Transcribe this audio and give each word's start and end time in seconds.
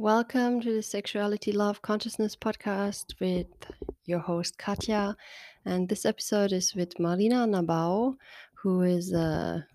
Welcome 0.00 0.60
to 0.60 0.74
the 0.74 0.82
Sexuality 0.84 1.50
Love 1.50 1.82
Consciousness 1.82 2.36
podcast 2.36 3.18
with 3.18 3.48
your 4.04 4.20
host 4.20 4.56
Katya. 4.56 5.16
And 5.64 5.88
this 5.88 6.06
episode 6.06 6.52
is 6.52 6.72
with 6.72 7.00
Marina 7.00 7.48
Nabau, 7.48 8.14
who 8.62 8.82
is 8.82 9.12
a 9.12 9.66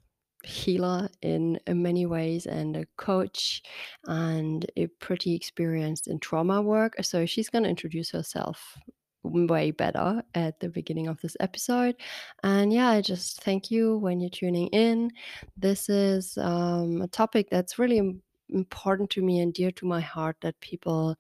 healer 0.46 1.10
in, 1.22 1.60
in 1.68 1.84
many 1.84 2.06
ways 2.06 2.46
and 2.46 2.78
a 2.78 2.86
coach 2.96 3.64
and 4.06 4.66
a 4.78 4.88
pretty 5.02 5.36
experienced 5.36 6.08
in 6.08 6.20
trauma 6.20 6.62
work. 6.62 6.96
So 7.02 7.26
she's 7.26 7.50
going 7.50 7.64
to 7.66 7.70
introduce 7.70 8.10
herself 8.10 8.78
way 9.24 9.72
better 9.72 10.24
at 10.36 10.58
the 10.62 10.70
beginning 10.70 11.08
of 11.08 11.20
this 11.20 11.36
episode. 11.42 11.98
And 12.44 12.72
yeah, 12.72 12.88
I 12.88 13.02
just 13.02 13.44
thank 13.44 13.70
you 13.70 13.98
when 13.98 14.22
you're 14.22 14.30
tuning 14.30 14.68
in. 14.68 15.12
This 15.58 15.90
is 15.90 16.38
um, 16.38 17.02
a 17.02 17.08
topic 17.10 17.50
that's 17.52 17.78
really 17.78 18.23
important 18.50 19.10
to 19.12 19.22
me 19.22 19.40
and 19.40 19.54
dear 19.54 19.72
to 19.72 19.86
my 19.86 20.02
heart 20.02 20.38
that 20.42 20.60
people 20.60 21.16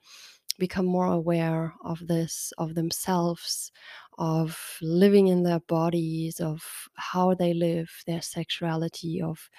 become 0.59 0.85
more 0.85 1.07
aware 1.07 1.73
of 1.83 2.07
this, 2.07 2.53
of 2.57 2.75
themselves, 2.75 3.71
of 4.17 4.77
living 4.81 5.27
in 5.27 5.43
their 5.43 5.59
bodies, 5.61 6.39
of 6.39 6.61
how 6.95 7.33
they 7.33 7.53
live, 7.53 7.89
their 8.05 8.21
sexuality, 8.21 9.21
of, 9.21 9.49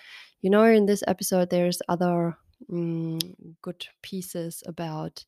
you 0.40 0.50
know, 0.50 0.64
in 0.64 0.86
this 0.86 1.02
episode, 1.06 1.50
there's 1.50 1.82
other 1.88 2.36
mm, 2.70 3.20
good 3.62 3.86
pieces 4.02 4.62
about 4.66 5.24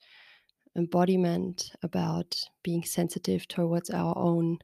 embodiment, 0.76 1.72
about 1.82 2.38
being 2.62 2.84
sensitive 2.84 3.48
towards 3.48 3.90
our 3.90 4.16
own 4.16 4.58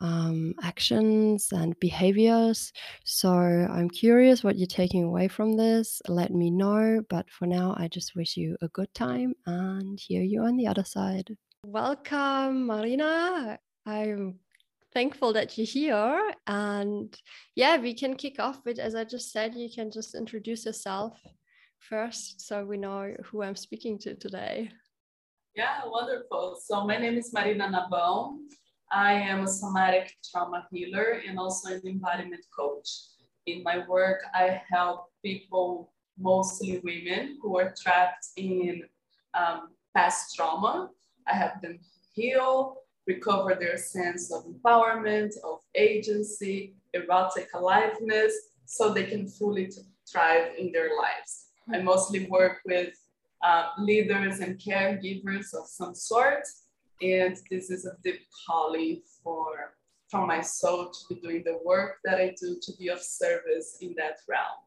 um, 0.00 0.54
actions 0.62 1.48
and 1.52 1.78
behaviors. 1.80 2.72
So 3.04 3.30
I'm 3.30 3.90
curious 3.90 4.44
what 4.44 4.56
you're 4.56 4.66
taking 4.66 5.04
away 5.04 5.28
from 5.28 5.56
this. 5.56 6.00
Let 6.08 6.32
me 6.32 6.50
know. 6.50 7.02
But 7.08 7.30
for 7.30 7.46
now, 7.46 7.74
I 7.78 7.88
just 7.88 8.14
wish 8.14 8.36
you 8.36 8.56
a 8.62 8.68
good 8.68 8.92
time 8.94 9.34
and 9.46 9.98
hear 9.98 10.22
you 10.22 10.42
on 10.42 10.56
the 10.56 10.66
other 10.66 10.84
side. 10.84 11.36
Welcome, 11.64 12.66
Marina. 12.66 13.58
I'm 13.86 14.38
thankful 14.92 15.32
that 15.32 15.58
you're 15.58 15.66
here. 15.66 16.32
And 16.46 17.16
yeah, 17.54 17.76
we 17.78 17.94
can 17.94 18.14
kick 18.14 18.36
off 18.38 18.60
with, 18.64 18.78
as 18.78 18.94
I 18.94 19.04
just 19.04 19.32
said, 19.32 19.54
you 19.54 19.68
can 19.74 19.90
just 19.90 20.14
introduce 20.14 20.66
yourself 20.66 21.18
first 21.78 22.40
so 22.46 22.64
we 22.64 22.76
know 22.76 23.14
who 23.24 23.42
I'm 23.42 23.56
speaking 23.56 23.98
to 24.00 24.14
today. 24.14 24.70
Yeah, 25.54 25.80
wonderful. 25.86 26.56
So 26.62 26.86
my 26.86 26.98
name 26.98 27.18
is 27.18 27.32
Marina 27.32 27.68
Nabão. 27.68 28.38
I 28.90 29.12
am 29.12 29.44
a 29.44 29.48
somatic 29.48 30.16
trauma 30.30 30.66
healer 30.70 31.20
and 31.26 31.38
also 31.38 31.74
an 31.74 31.82
embodiment 31.86 32.44
coach. 32.56 32.88
In 33.46 33.62
my 33.62 33.86
work, 33.86 34.22
I 34.34 34.62
help 34.70 35.06
people, 35.24 35.92
mostly 36.18 36.80
women, 36.82 37.38
who 37.42 37.58
are 37.58 37.74
trapped 37.80 38.28
in 38.36 38.82
um, 39.34 39.70
past 39.94 40.34
trauma. 40.34 40.90
I 41.26 41.34
help 41.34 41.60
them 41.60 41.78
heal, 42.14 42.76
recover 43.06 43.54
their 43.54 43.76
sense 43.76 44.32
of 44.32 44.44
empowerment, 44.44 45.32
of 45.44 45.60
agency, 45.74 46.74
erotic 46.94 47.48
aliveness, 47.54 48.34
so 48.64 48.92
they 48.92 49.04
can 49.04 49.28
fully 49.28 49.70
thrive 50.10 50.52
in 50.58 50.72
their 50.72 50.90
lives. 50.96 51.46
I 51.72 51.82
mostly 51.82 52.26
work 52.26 52.58
with 52.64 52.94
uh, 53.42 53.68
leaders 53.78 54.40
and 54.40 54.58
caregivers 54.58 55.54
of 55.54 55.66
some 55.66 55.94
sort 55.94 56.44
and 57.02 57.36
this 57.50 57.70
is 57.70 57.86
a 57.86 57.96
deep 58.02 58.20
calling 58.46 59.02
for 59.22 59.74
from 60.08 60.26
my 60.26 60.40
soul 60.40 60.90
to 60.90 61.14
be 61.14 61.20
doing 61.20 61.42
the 61.44 61.58
work 61.64 61.98
that 62.04 62.18
I 62.18 62.34
do 62.40 62.58
to 62.62 62.72
be 62.78 62.88
of 62.88 63.02
service 63.02 63.76
in 63.80 63.94
that 63.98 64.20
realm. 64.26 64.58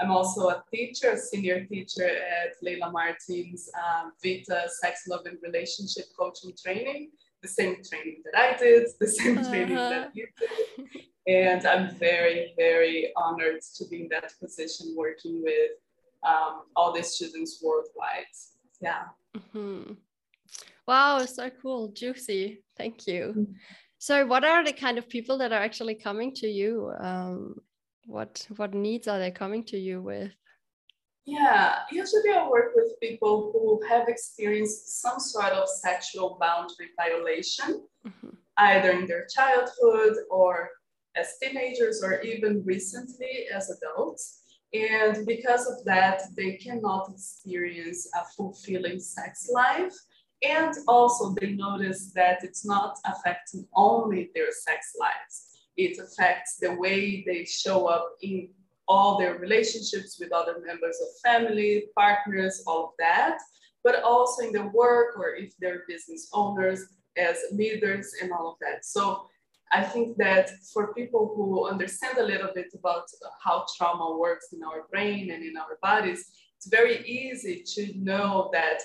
I'm 0.00 0.10
also 0.10 0.48
a 0.48 0.62
teacher, 0.72 1.12
a 1.12 1.18
senior 1.18 1.64
teacher 1.64 2.08
at 2.08 2.54
Layla 2.64 2.92
Martin's 2.92 3.68
um, 3.76 4.12
Vita 4.22 4.68
Sex, 4.80 5.04
Love, 5.08 5.26
and 5.26 5.38
Relationship 5.42 6.04
Coaching 6.18 6.52
Training, 6.60 7.10
the 7.42 7.48
same 7.48 7.76
training 7.88 8.22
that 8.24 8.38
I 8.38 8.56
did, 8.56 8.88
the 9.00 9.08
same 9.08 9.38
uh-huh. 9.38 9.50
training 9.50 9.76
that 9.76 10.10
you 10.14 10.26
did. 10.38 11.02
And 11.26 11.66
I'm 11.66 11.94
very, 11.96 12.54
very 12.56 13.12
honored 13.16 13.60
to 13.76 13.84
be 13.88 14.02
in 14.02 14.08
that 14.10 14.32
position 14.40 14.94
working 14.96 15.42
with 15.42 15.72
um, 16.26 16.62
all 16.74 16.92
the 16.92 17.02
students 17.02 17.60
worldwide. 17.62 18.24
Yeah. 18.80 19.04
Mm-hmm. 19.36 19.92
Wow, 20.86 21.24
so 21.26 21.50
cool, 21.60 21.88
juicy. 21.88 22.62
Thank 22.76 23.06
you. 23.06 23.34
Mm. 23.36 23.54
So, 23.98 24.26
what 24.26 24.44
are 24.44 24.64
the 24.64 24.72
kind 24.72 24.96
of 24.96 25.08
people 25.08 25.38
that 25.38 25.52
are 25.52 25.60
actually 25.60 25.96
coming 25.96 26.34
to 26.36 26.46
you? 26.46 26.92
Um, 26.98 27.56
what 28.06 28.46
what 28.56 28.72
needs 28.72 29.06
are 29.08 29.18
they 29.18 29.30
coming 29.30 29.64
to 29.64 29.78
you 29.78 30.00
with? 30.00 30.32
Yeah, 31.26 31.80
usually 31.92 32.30
I 32.34 32.48
work 32.48 32.72
with 32.74 32.98
people 33.02 33.50
who 33.52 33.86
have 33.86 34.08
experienced 34.08 35.02
some 35.02 35.20
sort 35.20 35.52
of 35.52 35.68
sexual 35.68 36.38
boundary 36.40 36.88
violation, 36.96 37.84
mm-hmm. 38.06 38.30
either 38.56 38.92
in 38.92 39.06
their 39.06 39.26
childhood 39.26 40.14
or 40.30 40.70
as 41.16 41.34
teenagers 41.42 42.02
or 42.02 42.22
even 42.22 42.64
recently 42.64 43.46
as 43.54 43.70
adults. 43.70 44.40
And 44.72 45.26
because 45.26 45.66
of 45.66 45.84
that, 45.84 46.22
they 46.34 46.56
cannot 46.56 47.10
experience 47.12 48.08
a 48.14 48.24
fulfilling 48.36 48.98
sex 48.98 49.50
life 49.52 49.94
and 50.42 50.74
also 50.86 51.34
they 51.40 51.52
notice 51.52 52.12
that 52.14 52.44
it's 52.44 52.64
not 52.64 52.96
affecting 53.04 53.66
only 53.74 54.30
their 54.34 54.52
sex 54.52 54.94
lives. 54.98 55.64
It 55.76 55.98
affects 55.98 56.56
the 56.56 56.74
way 56.74 57.24
they 57.26 57.44
show 57.44 57.86
up 57.86 58.16
in 58.22 58.50
all 58.86 59.18
their 59.18 59.38
relationships 59.38 60.18
with 60.18 60.32
other 60.32 60.62
members 60.64 60.96
of 61.00 61.08
family, 61.22 61.84
partners, 61.96 62.62
all 62.66 62.86
of 62.86 62.90
that, 62.98 63.38
but 63.84 64.02
also 64.02 64.46
in 64.46 64.52
the 64.52 64.66
work 64.68 65.18
or 65.18 65.34
if 65.34 65.52
they're 65.60 65.82
business 65.88 66.28
owners 66.32 66.86
as 67.16 67.36
leaders 67.52 68.12
and 68.22 68.32
all 68.32 68.52
of 68.52 68.56
that. 68.60 68.84
So 68.84 69.28
I 69.72 69.82
think 69.82 70.16
that 70.16 70.50
for 70.72 70.94
people 70.94 71.32
who 71.36 71.68
understand 71.68 72.16
a 72.18 72.22
little 72.22 72.50
bit 72.54 72.68
about 72.74 73.04
how 73.42 73.66
trauma 73.76 74.16
works 74.16 74.48
in 74.52 74.62
our 74.62 74.86
brain 74.90 75.30
and 75.30 75.44
in 75.44 75.56
our 75.56 75.78
bodies, 75.82 76.30
it's 76.56 76.68
very 76.68 77.06
easy 77.06 77.62
to 77.74 77.92
know 77.98 78.50
that 78.52 78.80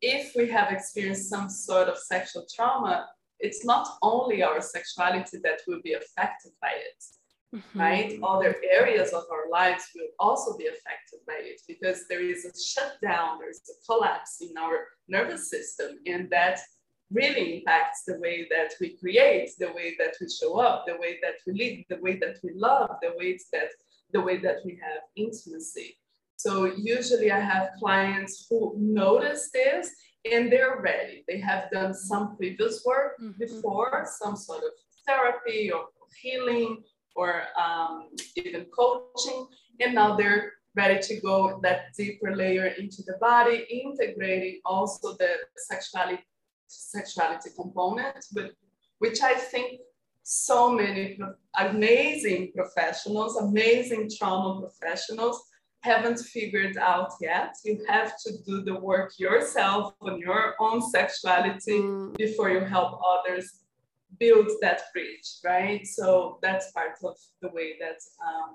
if 0.00 0.34
we 0.36 0.48
have 0.48 0.72
experienced 0.72 1.28
some 1.28 1.48
sort 1.48 1.88
of 1.88 1.98
sexual 1.98 2.46
trauma, 2.54 3.06
it's 3.38 3.64
not 3.64 3.86
only 4.02 4.42
our 4.42 4.60
sexuality 4.60 5.38
that 5.42 5.60
will 5.66 5.80
be 5.82 5.92
affected 5.92 6.52
by 6.60 6.72
it, 6.72 7.56
mm-hmm. 7.56 7.78
right? 7.78 8.18
Other 8.22 8.56
areas 8.70 9.12
of 9.12 9.24
our 9.30 9.50
lives 9.50 9.84
will 9.94 10.08
also 10.18 10.56
be 10.56 10.66
affected 10.66 11.20
by 11.26 11.40
it 11.40 11.60
because 11.68 12.06
there 12.08 12.22
is 12.22 12.44
a 12.44 12.52
shutdown, 12.58 13.38
there's 13.38 13.60
a 13.68 13.86
collapse 13.86 14.38
in 14.40 14.56
our 14.56 14.86
nervous 15.08 15.50
system, 15.50 15.98
and 16.06 16.30
that 16.30 16.60
really 17.12 17.58
impacts 17.58 18.02
the 18.06 18.18
way 18.18 18.48
that 18.50 18.72
we 18.80 18.96
create, 18.96 19.50
the 19.58 19.72
way 19.72 19.94
that 19.98 20.14
we 20.20 20.28
show 20.28 20.58
up, 20.58 20.84
the 20.86 20.96
way 20.96 21.18
that 21.22 21.34
we 21.46 21.52
live, 21.52 21.84
the 21.88 22.02
way 22.02 22.18
that 22.18 22.38
we 22.42 22.52
love, 22.54 22.90
the 23.00 23.12
ways 23.16 23.46
that 23.52 23.68
the 24.12 24.20
way 24.20 24.38
that 24.38 24.58
we 24.64 24.72
have 24.82 25.02
intimacy. 25.16 25.98
So 26.36 26.64
usually 26.76 27.30
I 27.32 27.40
have 27.40 27.70
clients 27.78 28.46
who 28.48 28.74
notice 28.78 29.50
this 29.52 29.90
and 30.30 30.52
they're 30.52 30.80
ready. 30.80 31.24
They 31.28 31.38
have 31.40 31.70
done 31.70 31.94
some 31.94 32.36
previous 32.36 32.84
work 32.84 33.12
mm-hmm. 33.20 33.38
before, 33.38 34.06
some 34.20 34.36
sort 34.36 34.62
of 34.64 34.70
therapy 35.06 35.70
or 35.72 35.86
healing 36.20 36.82
or 37.14 37.44
um, 37.58 38.08
even 38.36 38.66
coaching, 38.66 39.46
and 39.80 39.94
now 39.94 40.16
they're 40.16 40.52
ready 40.74 41.00
to 41.00 41.20
go 41.20 41.58
that 41.62 41.94
deeper 41.96 42.36
layer 42.36 42.66
into 42.66 43.02
the 43.06 43.16
body, 43.20 43.66
integrating 43.70 44.60
also 44.64 45.14
the 45.14 45.30
sexuality 45.56 46.22
sexuality 46.68 47.50
component, 47.56 48.24
but 48.32 48.52
which 48.98 49.22
I 49.22 49.34
think 49.34 49.80
so 50.22 50.72
many 50.72 51.18
amazing 51.58 52.52
professionals, 52.54 53.36
amazing 53.36 54.10
trauma 54.18 54.60
professionals 54.60 55.40
haven't 55.90 56.20
figured 56.36 56.76
out 56.76 57.12
yet. 57.20 57.52
You 57.64 57.84
have 57.88 58.10
to 58.24 58.30
do 58.48 58.54
the 58.68 58.76
work 58.90 59.10
yourself 59.18 59.94
on 60.00 60.18
your 60.18 60.54
own 60.58 60.78
sexuality 60.96 61.78
mm. 61.80 62.16
before 62.16 62.50
you 62.50 62.60
help 62.60 63.00
others 63.14 63.46
build 64.18 64.48
that 64.62 64.80
bridge, 64.92 65.28
right? 65.44 65.86
So 65.86 66.38
that's 66.42 66.72
part 66.72 66.94
of 67.04 67.16
the 67.42 67.50
way 67.56 67.68
that 67.82 68.00
um, 68.28 68.54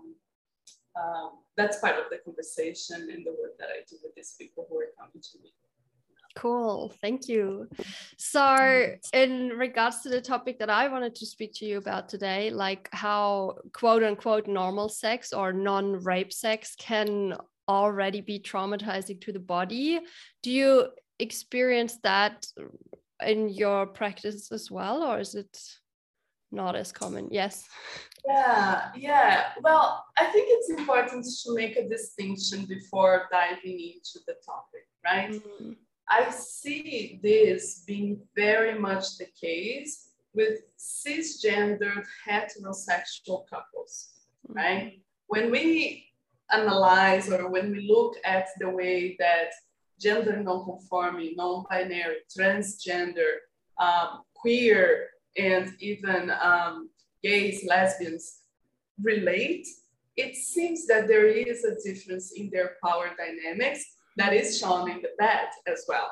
um, 1.01 1.29
that's 1.55 1.77
part 1.79 1.97
of 2.01 2.05
the 2.11 2.19
conversation 2.25 2.99
and 3.13 3.25
the 3.25 3.35
work 3.41 3.55
that 3.59 3.69
I 3.75 3.79
do 3.89 3.95
with 4.03 4.13
these 4.15 4.35
people 4.37 4.67
who 4.69 4.75
are 4.83 4.91
coming 4.99 5.21
to 5.29 5.35
me. 5.43 5.51
Cool, 6.35 6.93
thank 7.01 7.27
you. 7.27 7.67
So, 8.17 8.95
in 9.13 9.49
regards 9.49 10.01
to 10.01 10.09
the 10.09 10.21
topic 10.21 10.59
that 10.59 10.69
I 10.69 10.87
wanted 10.87 11.15
to 11.15 11.25
speak 11.25 11.53
to 11.55 11.65
you 11.65 11.77
about 11.77 12.09
today, 12.09 12.49
like 12.51 12.89
how 12.91 13.55
quote 13.73 14.03
unquote 14.03 14.47
normal 14.47 14.89
sex 14.89 15.33
or 15.33 15.51
non 15.51 16.03
rape 16.03 16.31
sex 16.31 16.75
can 16.77 17.35
already 17.67 18.21
be 18.21 18.39
traumatizing 18.39 19.21
to 19.21 19.31
the 19.31 19.39
body, 19.39 19.99
do 20.41 20.51
you 20.51 20.87
experience 21.19 21.97
that 22.03 22.45
in 23.25 23.49
your 23.49 23.85
practice 23.85 24.51
as 24.51 24.71
well, 24.71 25.03
or 25.03 25.19
is 25.19 25.35
it 25.35 25.59
not 26.51 26.75
as 26.75 26.91
common? 26.91 27.27
Yes. 27.31 27.67
Yeah, 28.27 28.89
yeah. 28.95 29.43
Well, 29.61 30.05
I 30.17 30.25
think 30.27 30.47
it's 30.49 30.69
important 30.79 31.25
to 31.25 31.55
make 31.55 31.75
a 31.77 31.89
distinction 31.89 32.65
before 32.65 33.27
diving 33.31 33.79
into 33.79 34.19
the 34.27 34.35
topic 34.45 34.81
right? 35.03 35.31
Mm-hmm. 35.31 35.71
I 36.11 36.29
see 36.29 37.21
this 37.23 37.83
being 37.87 38.19
very 38.35 38.77
much 38.77 39.17
the 39.17 39.27
case 39.39 40.09
with 40.33 40.59
cisgendered 40.77 42.05
heterosexual 42.27 43.47
couples, 43.49 44.09
mm-hmm. 44.45 44.57
right? 44.57 45.01
When 45.27 45.49
we 45.49 46.05
analyze 46.51 47.31
or 47.31 47.49
when 47.49 47.71
we 47.71 47.87
look 47.87 48.17
at 48.25 48.49
the 48.59 48.69
way 48.69 49.15
that 49.19 49.51
gender 50.01 50.35
non-conforming, 50.35 51.35
non-binary, 51.37 52.17
transgender, 52.37 53.31
um, 53.79 54.23
queer, 54.33 55.07
and 55.37 55.73
even 55.79 56.29
um, 56.43 56.89
gays, 57.23 57.63
lesbians 57.65 58.39
relate, 59.01 59.65
it 60.17 60.35
seems 60.35 60.87
that 60.87 61.07
there 61.07 61.27
is 61.27 61.63
a 61.63 61.75
difference 61.81 62.33
in 62.33 62.49
their 62.49 62.71
power 62.83 63.11
dynamics 63.17 63.95
that 64.17 64.33
is 64.33 64.57
shown 64.59 64.89
in 64.89 65.01
the 65.01 65.09
bed 65.17 65.47
as 65.67 65.85
well. 65.87 66.11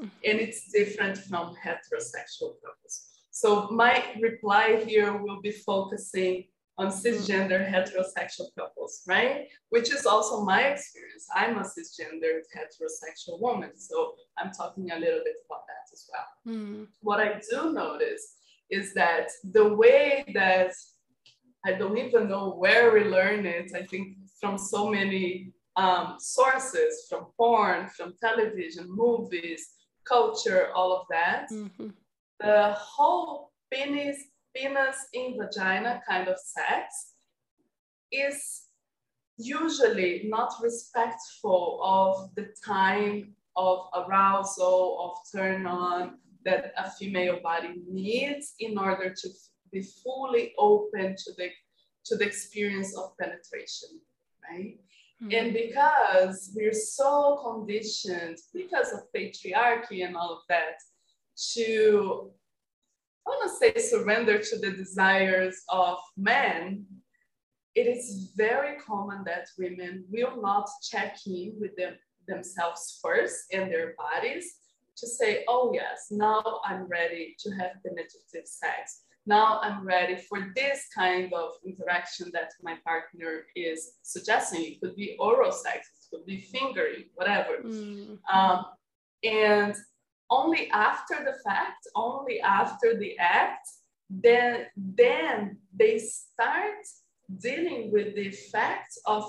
Mm-hmm. 0.00 0.08
And 0.24 0.40
it's 0.40 0.70
different 0.70 1.18
from 1.18 1.54
heterosexual 1.64 2.54
couples. 2.64 3.08
So 3.30 3.68
my 3.70 4.04
reply 4.20 4.82
here 4.86 5.16
will 5.16 5.40
be 5.40 5.52
focusing 5.52 6.44
on 6.78 6.88
cisgender 6.88 7.68
heterosexual 7.68 8.46
couples, 8.56 9.02
right? 9.06 9.48
Which 9.70 9.92
is 9.92 10.06
also 10.06 10.44
my 10.44 10.62
experience. 10.62 11.26
I'm 11.34 11.58
a 11.58 11.62
cisgender 11.62 12.40
heterosexual 12.56 13.40
woman, 13.40 13.76
so 13.76 14.14
I'm 14.38 14.52
talking 14.52 14.92
a 14.92 14.98
little 14.98 15.20
bit 15.24 15.36
about 15.46 15.64
that 15.66 15.92
as 15.92 16.08
well. 16.12 16.54
Mm. 16.54 16.86
What 17.00 17.20
I 17.20 17.40
do 17.50 17.72
notice 17.72 18.36
is 18.70 18.94
that 18.94 19.28
the 19.42 19.74
way 19.74 20.24
that 20.34 20.72
I 21.66 21.72
don't 21.72 21.98
even 21.98 22.28
know 22.28 22.50
where 22.50 22.92
we 22.92 23.04
learn 23.04 23.44
it, 23.44 23.72
I 23.74 23.82
think 23.82 24.16
from 24.40 24.56
so 24.56 24.88
many 24.88 25.52
um, 25.78 26.16
sources, 26.18 27.06
from 27.08 27.26
porn, 27.36 27.88
from 27.96 28.14
television, 28.20 28.86
movies, 28.88 29.62
culture, 30.04 30.70
all 30.74 30.92
of 30.92 31.06
that. 31.10 31.46
Mm-hmm. 31.52 31.88
The 32.40 32.74
whole 32.76 33.52
penis 33.72 34.18
penis 34.56 34.96
in 35.12 35.36
vagina 35.38 36.02
kind 36.08 36.26
of 36.26 36.36
sex 36.38 37.12
is 38.10 38.62
usually 39.36 40.24
not 40.26 40.52
respectful 40.60 41.80
of 41.82 42.34
the 42.34 42.48
time 42.66 43.34
of 43.56 43.78
arousal, 43.94 44.84
of 45.04 45.12
turn 45.32 45.66
on 45.66 46.18
that 46.44 46.72
a 46.76 46.90
female 46.90 47.38
body 47.42 47.82
needs 47.88 48.54
in 48.58 48.78
order 48.78 49.14
to 49.14 49.28
be 49.70 49.82
fully 50.02 50.54
open 50.58 51.14
to 51.16 51.30
the 51.36 51.50
to 52.06 52.16
the 52.16 52.24
experience 52.24 52.96
of 52.96 53.16
penetration, 53.18 53.90
right? 54.50 54.78
Mm-hmm. 55.22 55.34
And 55.34 55.52
because 55.52 56.52
we're 56.54 56.72
so 56.72 57.40
conditioned 57.44 58.38
because 58.54 58.92
of 58.92 59.00
patriarchy 59.14 60.06
and 60.06 60.16
all 60.16 60.32
of 60.32 60.42
that 60.48 60.76
to 61.54 62.30
I 63.26 63.30
want 63.30 63.50
to 63.50 63.56
say 63.58 63.88
surrender 63.88 64.38
to 64.38 64.58
the 64.58 64.70
desires 64.70 65.62
of 65.68 65.98
men, 66.16 66.86
it 67.74 67.86
is 67.86 68.32
very 68.34 68.78
common 68.78 69.22
that 69.26 69.48
women 69.58 70.04
will 70.10 70.40
not 70.40 70.66
check 70.82 71.18
in 71.26 71.54
with 71.60 71.76
them, 71.76 71.94
themselves 72.26 72.98
first 73.02 73.52
and 73.52 73.70
their 73.70 73.94
bodies 73.98 74.54
to 74.96 75.06
say, 75.06 75.44
oh, 75.46 75.72
yes, 75.74 76.06
now 76.10 76.60
I'm 76.64 76.88
ready 76.88 77.36
to 77.40 77.50
have 77.50 77.72
penetrative 77.84 78.46
sex. 78.46 79.02
Now 79.28 79.60
I'm 79.62 79.84
ready 79.84 80.16
for 80.16 80.38
this 80.56 80.86
kind 80.94 81.30
of 81.34 81.50
interaction 81.62 82.30
that 82.32 82.50
my 82.62 82.76
partner 82.82 83.44
is 83.54 83.92
suggesting. 84.00 84.62
It 84.64 84.80
could 84.80 84.96
be 84.96 85.16
oral 85.20 85.52
sex, 85.52 85.90
it 86.00 86.16
could 86.16 86.24
be 86.24 86.40
fingering, 86.40 87.04
whatever. 87.14 87.58
Mm. 87.62 88.18
Um, 88.32 88.64
and 89.22 89.74
only 90.30 90.70
after 90.70 91.16
the 91.16 91.36
fact, 91.44 91.86
only 91.94 92.40
after 92.40 92.98
the 92.98 93.18
act, 93.18 93.68
then, 94.08 94.64
then 94.78 95.58
they 95.76 95.98
start 95.98 96.86
dealing 97.38 97.92
with 97.92 98.14
the 98.14 98.28
effect 98.28 98.98
of 99.04 99.24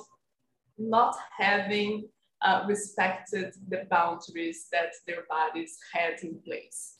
not 0.77 1.13
having 1.37 2.07
uh, 2.41 2.63
respected 2.69 3.53
the 3.67 3.85
boundaries 3.89 4.67
that 4.71 4.93
their 5.05 5.25
bodies 5.29 5.77
had 5.93 6.21
in 6.23 6.39
place. 6.45 6.98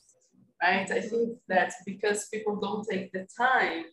Right? 0.62 0.90
I 0.90 1.00
think 1.00 1.38
that 1.48 1.72
because 1.86 2.28
people 2.28 2.56
don't 2.56 2.86
take 2.88 3.12
the 3.12 3.26
time 3.36 3.84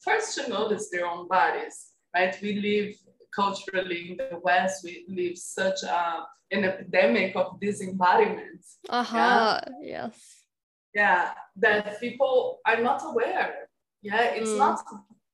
first 0.00 0.34
to 0.36 0.48
notice 0.48 0.88
their 0.90 1.06
own 1.06 1.28
bodies, 1.28 1.88
right? 2.14 2.36
We 2.40 2.54
live 2.54 2.94
culturally 3.34 4.12
in 4.12 4.16
the 4.16 4.40
West, 4.42 4.84
we 4.84 5.04
live 5.08 5.36
such 5.36 5.82
a 5.82 6.26
an 6.50 6.64
epidemic 6.64 7.36
of 7.36 7.60
disembodiment. 7.60 8.64
Uh-huh. 8.88 9.16
Yeah? 9.16 9.60
Yes. 9.82 10.44
Yeah, 10.94 11.30
that 11.56 12.00
people 12.00 12.58
are 12.66 12.80
not 12.80 13.02
aware. 13.04 13.68
Yeah, 14.02 14.22
it's 14.34 14.50
mm. 14.50 14.58
not 14.58 14.82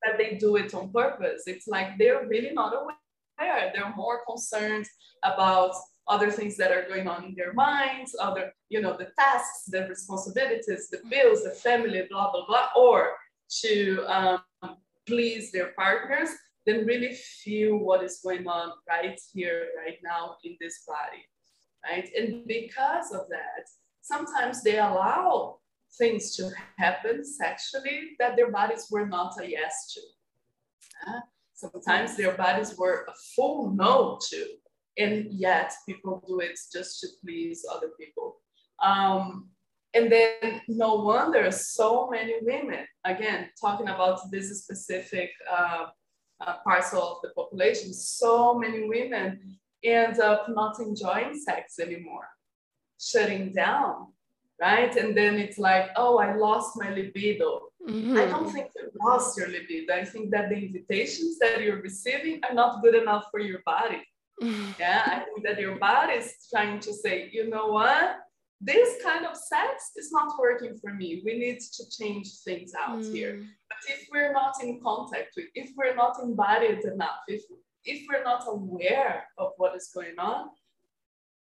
that 0.03 0.17
they 0.17 0.35
do 0.35 0.57
it 0.57 0.73
on 0.73 0.91
purpose. 0.91 1.43
It's 1.47 1.67
like 1.67 1.97
they're 1.97 2.27
really 2.27 2.51
not 2.51 2.73
aware. 2.73 3.71
They're 3.73 3.93
more 3.95 4.21
concerned 4.27 4.85
about 5.23 5.73
other 6.07 6.31
things 6.31 6.55
that 6.57 6.71
are 6.71 6.87
going 6.87 7.07
on 7.07 7.23
in 7.25 7.35
their 7.35 7.53
minds, 7.53 8.15
other, 8.19 8.53
you 8.69 8.81
know, 8.81 8.95
the 8.97 9.09
tasks, 9.17 9.65
the 9.67 9.87
responsibilities, 9.87 10.89
the 10.89 11.01
bills, 11.09 11.43
the 11.43 11.49
family, 11.49 12.03
blah, 12.09 12.31
blah, 12.31 12.45
blah, 12.45 12.67
or 12.75 13.13
to 13.61 14.03
um, 14.07 14.39
please 15.05 15.51
their 15.51 15.71
partners 15.75 16.29
then 16.65 16.85
really 16.85 17.13
feel 17.13 17.77
what 17.77 18.03
is 18.03 18.19
going 18.23 18.47
on 18.47 18.71
right 18.87 19.19
here, 19.33 19.67
right 19.77 19.97
now 20.03 20.35
in 20.43 20.57
this 20.59 20.83
body, 20.87 21.23
right? 21.83 22.09
And 22.17 22.45
because 22.47 23.11
of 23.11 23.29
that, 23.29 23.69
sometimes 24.01 24.63
they 24.63 24.79
allow 24.79 25.59
things 25.97 26.35
to 26.35 26.51
happen 26.77 27.23
sexually 27.23 28.15
that 28.19 28.35
their 28.35 28.51
bodies 28.51 28.87
were 28.89 29.05
not 29.05 29.39
a 29.39 29.49
yes 29.49 29.93
to. 29.93 30.01
Uh, 31.07 31.19
sometimes 31.53 32.17
their 32.17 32.35
bodies 32.35 32.75
were 32.77 33.05
a 33.07 33.13
full 33.35 33.71
no 33.71 34.19
to, 34.29 34.45
and 34.97 35.31
yet 35.31 35.73
people 35.87 36.23
do 36.27 36.39
it 36.39 36.57
just 36.71 36.99
to 37.01 37.07
please 37.23 37.65
other 37.71 37.89
people. 37.99 38.37
Um, 38.83 39.49
and 39.93 40.11
then 40.11 40.61
no 40.67 40.95
wonder 40.95 41.49
so 41.51 42.09
many 42.09 42.35
women, 42.41 42.85
again, 43.05 43.49
talking 43.59 43.87
about 43.87 44.19
this 44.29 44.61
specific 44.61 45.29
uh, 45.49 45.85
uh, 46.45 46.55
parcel 46.65 47.01
of 47.01 47.17
the 47.23 47.29
population, 47.29 47.93
so 47.93 48.55
many 48.55 48.87
women 48.89 49.57
end 49.83 50.19
up 50.19 50.47
not 50.49 50.79
enjoying 50.79 51.39
sex 51.39 51.79
anymore, 51.79 52.27
shutting 52.99 53.53
down, 53.53 54.07
right? 54.59 54.93
And 54.97 55.15
then 55.15 55.35
it's 55.35 55.57
like, 55.57 55.91
oh, 55.95 56.17
I 56.17 56.35
lost 56.35 56.73
my 56.75 56.89
libido. 56.89 57.69
Mm-hmm. 57.87 58.17
I 58.17 58.25
don't 58.25 58.51
think 58.51 58.71
you 58.75 58.89
lost 59.01 59.37
your 59.37 59.47
libido. 59.47 59.93
I 59.93 60.03
think 60.03 60.31
that 60.31 60.49
the 60.49 60.57
invitations 60.57 61.37
that 61.39 61.61
you're 61.61 61.81
receiving 61.81 62.41
are 62.43 62.53
not 62.53 62.83
good 62.83 62.95
enough 62.95 63.25
for 63.31 63.39
your 63.39 63.59
body. 63.65 64.01
Yeah, 64.79 65.03
I 65.05 65.19
think 65.19 65.45
that 65.45 65.59
your 65.59 65.77
body 65.77 66.13
is 66.13 66.33
trying 66.51 66.79
to 66.81 66.93
say, 66.93 67.29
you 67.31 67.49
know 67.49 67.67
what? 67.67 68.17
this 68.61 69.01
kind 69.03 69.25
of 69.25 69.35
sex 69.35 69.91
is 69.95 70.11
not 70.11 70.39
working 70.39 70.75
for 70.77 70.93
me. 70.93 71.21
We 71.25 71.37
need 71.37 71.59
to 71.59 71.83
change 71.89 72.27
things 72.43 72.71
out 72.79 72.99
mm. 72.99 73.13
here. 73.13 73.43
But 73.69 73.77
if 73.89 74.07
we're 74.11 74.31
not 74.31 74.55
in 74.63 74.79
contact 74.81 75.33
with, 75.35 75.47
if 75.55 75.71
we're 75.77 75.95
not 75.95 76.17
embodied 76.21 76.83
enough, 76.85 77.19
if 77.27 77.41
if 77.83 78.05
we're 78.09 78.23
not 78.23 78.43
aware 78.47 79.25
of 79.37 79.51
what 79.57 79.75
is 79.75 79.91
going 79.93 80.17
on, 80.17 80.47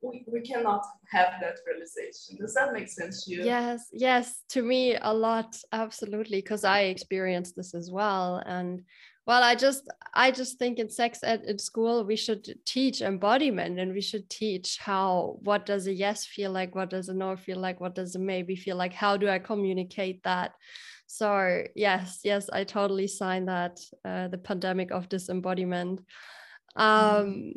we, 0.03 0.25
we 0.27 0.41
cannot 0.41 0.85
have 1.13 1.35
that 1.41 1.59
realization. 1.65 2.37
Does 2.37 2.55
that 2.55 2.73
make 2.73 2.89
sense 2.89 3.25
to 3.25 3.31
you? 3.31 3.45
Yes, 3.45 3.87
yes, 3.93 4.43
to 4.49 4.63
me 4.63 4.97
a 5.01 5.15
lot, 5.15 5.57
absolutely, 5.71 6.39
because 6.39 6.65
I 6.65 6.81
experienced 6.81 7.55
this 7.55 7.75
as 7.75 7.93
well. 7.93 8.43
And 8.45 8.83
well 9.27 9.43
i 9.43 9.55
just 9.55 9.89
i 10.15 10.31
just 10.31 10.59
think 10.59 10.79
in 10.79 10.89
sex 10.89 11.21
ed 11.23 11.43
in 11.47 11.59
school 11.59 12.05
we 12.05 12.17
should 12.17 12.47
teach 12.65 13.01
embodiment 13.01 13.79
and 13.79 13.93
we 13.93 14.01
should 14.01 14.29
teach 14.29 14.79
how 14.79 15.37
what 15.43 15.65
does 15.65 15.87
a 15.87 15.93
yes 15.93 16.27
feel 16.27 16.51
like 16.51 16.75
what 16.75 16.91
does 16.91 17.09
a 17.09 17.15
no 17.15 17.37
feel 17.37 17.59
like 17.59 17.81
what 17.81 17.95
does 17.95 18.15
a 18.15 18.19
maybe 18.19 18.57
feel 18.57 18.77
like 18.77 18.93
how 18.93 19.17
do 19.17 19.29
i 19.29 19.39
communicate 19.39 20.23
that? 20.25 20.53
So 21.07 21.65
yes 21.77 22.21
yes 22.25 22.49
i 22.51 22.65
totally 22.65 23.07
sign 23.07 23.47
that 23.47 23.79
uh, 24.05 24.29
the 24.29 24.39
pandemic 24.39 24.91
of 24.91 25.09
disembodiment. 25.09 26.01
Um 26.75 26.87
mm. 26.87 27.53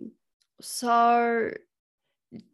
so 0.61 1.51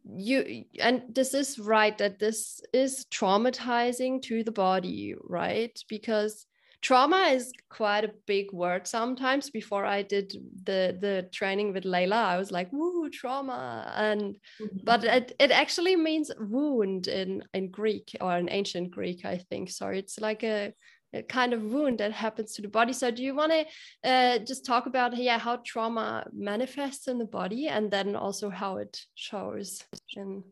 you 0.06 0.65
and 0.80 1.01
this 1.10 1.34
is 1.34 1.58
right 1.58 1.98
that 1.98 2.20
this 2.20 2.62
is 2.72 3.06
traumatizing 3.12 4.22
to 4.22 4.44
the 4.44 4.51
body 4.51 5.15
right? 5.24 5.77
Because 5.89 6.46
trauma 6.82 7.30
is 7.34 7.52
quite 7.70 8.04
a 8.04 8.14
big 8.26 8.52
word 8.52 8.88
sometimes 8.88 9.50
before 9.50 9.86
i 9.86 10.02
did 10.02 10.34
the 10.64 10.98
the 11.00 11.28
training 11.32 11.74
with 11.74 11.84
layla 11.84 12.14
i 12.14 12.38
was 12.38 12.52
like 12.52 12.68
woo 12.72 13.10
trauma 13.10 13.92
and 13.96 14.22
mm-hmm. 14.60 14.78
but 14.84 15.04
it, 15.04 15.36
it 15.40 15.52
actually 15.52 15.96
means 15.96 16.32
wound 16.40 17.08
in 17.08 17.44
in 17.54 17.70
greek 17.70 18.16
or 18.20 18.38
in 18.38 18.50
ancient 18.50 18.90
greek 18.92 19.26
i 19.26 19.38
think 19.38 19.70
so 19.70 19.88
it's 19.88 20.20
like 20.20 20.44
a 20.44 20.74
a 21.14 21.22
kind 21.22 21.54
of 21.54 21.62
wound 21.62 22.00
that 22.00 22.12
happens 22.12 22.54
to 22.54 22.62
the 22.62 22.68
body. 22.68 22.94
So 22.94 23.12
do 23.12 23.24
you 23.24 23.36
want 23.36 23.52
to 23.52 24.10
uh, 24.10 24.40
just 24.40 24.66
talk 24.66 24.86
about 24.86 25.18
yeah 25.18 25.38
how 25.38 25.58
trauma 25.66 26.26
manifests 26.34 27.08
in 27.08 27.18
the 27.18 27.26
body 27.26 27.68
and 27.68 27.92
then 27.92 28.16
also 28.16 28.50
how 28.50 28.78
it 28.78 28.98
shows 29.16 29.84
in 30.16 30.44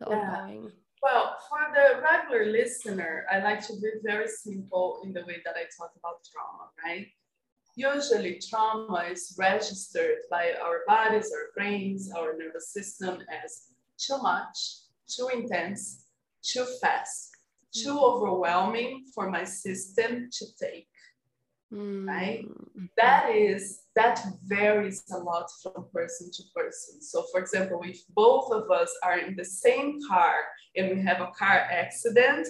the 0.00 0.06
yeah. 0.08 0.16
ongoing? 0.16 0.70
Well, 1.04 1.36
for 1.50 1.58
the 1.74 2.00
regular 2.00 2.50
listener, 2.50 3.26
I 3.30 3.40
like 3.40 3.60
to 3.66 3.74
be 3.74 3.90
very 4.02 4.26
simple 4.26 5.02
in 5.04 5.12
the 5.12 5.22
way 5.26 5.36
that 5.44 5.54
I 5.54 5.64
talk 5.76 5.92
about 5.98 6.24
trauma, 6.32 6.70
right? 6.82 7.08
Usually, 7.76 8.40
trauma 8.40 9.04
is 9.12 9.36
registered 9.38 10.20
by 10.30 10.54
our 10.64 10.80
bodies, 10.86 11.30
our 11.30 11.52
brains, 11.54 12.10
our 12.10 12.34
nervous 12.38 12.70
system 12.72 13.18
as 13.28 13.64
too 13.98 14.16
much, 14.22 14.56
too 15.06 15.28
intense, 15.28 16.06
too 16.42 16.64
fast, 16.80 17.32
too 17.74 17.90
mm-hmm. 17.90 17.98
overwhelming 17.98 19.04
for 19.14 19.28
my 19.28 19.44
system 19.44 20.30
to 20.32 20.46
take. 20.58 20.88
Mm-hmm. 21.74 22.08
Right? 22.08 22.44
That 22.96 23.30
is, 23.34 23.82
that 23.96 24.24
varies 24.44 25.04
a 25.12 25.18
lot 25.18 25.50
from 25.62 25.86
person 25.92 26.30
to 26.32 26.42
person. 26.54 27.02
So, 27.02 27.24
for 27.32 27.40
example, 27.40 27.80
if 27.84 28.00
both 28.14 28.52
of 28.52 28.70
us 28.70 28.94
are 29.02 29.18
in 29.18 29.34
the 29.34 29.44
same 29.44 29.98
car 30.08 30.34
and 30.76 30.96
we 30.96 31.02
have 31.02 31.20
a 31.20 31.32
car 31.36 31.66
accident, 31.70 32.46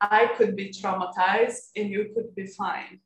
I 0.00 0.30
could 0.36 0.56
be 0.56 0.70
traumatized 0.70 1.70
and 1.76 1.90
you 1.90 2.10
could 2.14 2.34
be 2.34 2.46
fine. 2.46 3.00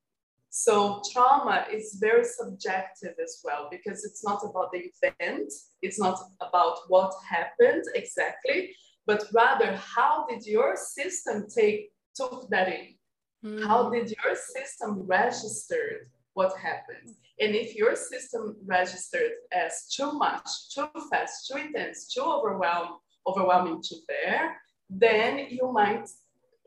So 0.51 1.03
trauma 1.13 1.67
is 1.71 1.99
very 2.01 2.25
subjective 2.25 3.15
as 3.23 3.41
well 3.45 3.69
because 3.71 4.05
it's 4.05 4.25
not 4.25 4.43
about 4.43 4.73
the 4.73 4.91
event, 5.03 5.53
it's 5.83 6.01
not 6.01 6.19
about 6.41 6.79
what 6.89 7.13
happened 7.29 7.85
exactly, 7.95 8.75
but 9.07 9.25
rather 9.33 9.77
how 9.77 10.27
did 10.29 10.47
your 10.47 10.75
system 10.77 11.47
take 11.55 11.93
took 12.15 12.49
that 12.51 12.69
in? 12.69 12.98
Mm. 13.45 13.67
How 13.67 13.91
did 13.91 14.11
your 14.11 14.35
system 14.35 15.03
register 15.07 16.09
what 16.35 16.57
happened? 16.59 17.15
And 17.41 17.55
if 17.55 17.77
your 17.77 17.95
system 17.95 18.57
registered 18.67 19.33
as 19.53 19.89
too 19.89 20.13
much, 20.13 20.49
too 20.75 20.89
fast, 21.11 21.49
too 21.49 21.59
intense, 21.59 22.13
too 22.13 22.23
overwhelmed, 22.23 22.97
overwhelming 23.27 23.83
to 23.83 23.95
bear, 24.09 24.57
then 24.91 25.47
you 25.51 25.71
might 25.73 26.09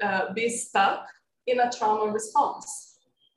uh, 0.01 0.33
be 0.33 0.49
stuck 0.49 1.07
in 1.47 1.59
a 1.59 1.71
trauma 1.71 2.11
response 2.11 2.91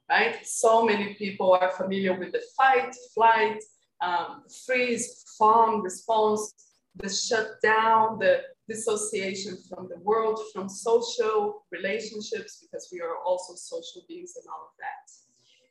right? 0.08 0.46
So 0.46 0.84
many 0.84 1.14
people 1.14 1.56
are 1.60 1.70
familiar 1.70 2.18
with 2.18 2.32
the 2.32 2.42
fight, 2.56 2.94
flight, 3.14 3.62
um, 4.00 4.42
freeze, 4.66 5.24
fawn 5.38 5.82
response, 5.82 6.52
the 6.96 7.08
shutdown, 7.08 8.18
the 8.18 8.42
dissociation 8.68 9.58
from 9.68 9.88
the 9.88 9.98
world, 10.00 10.40
from 10.52 10.68
social 10.68 11.64
relationships, 11.70 12.58
because 12.62 12.88
we 12.92 13.00
are 13.00 13.18
also 13.24 13.54
social 13.54 14.02
beings 14.08 14.34
and 14.36 14.46
all 14.48 14.66
of 14.66 14.74
that. 14.78 15.10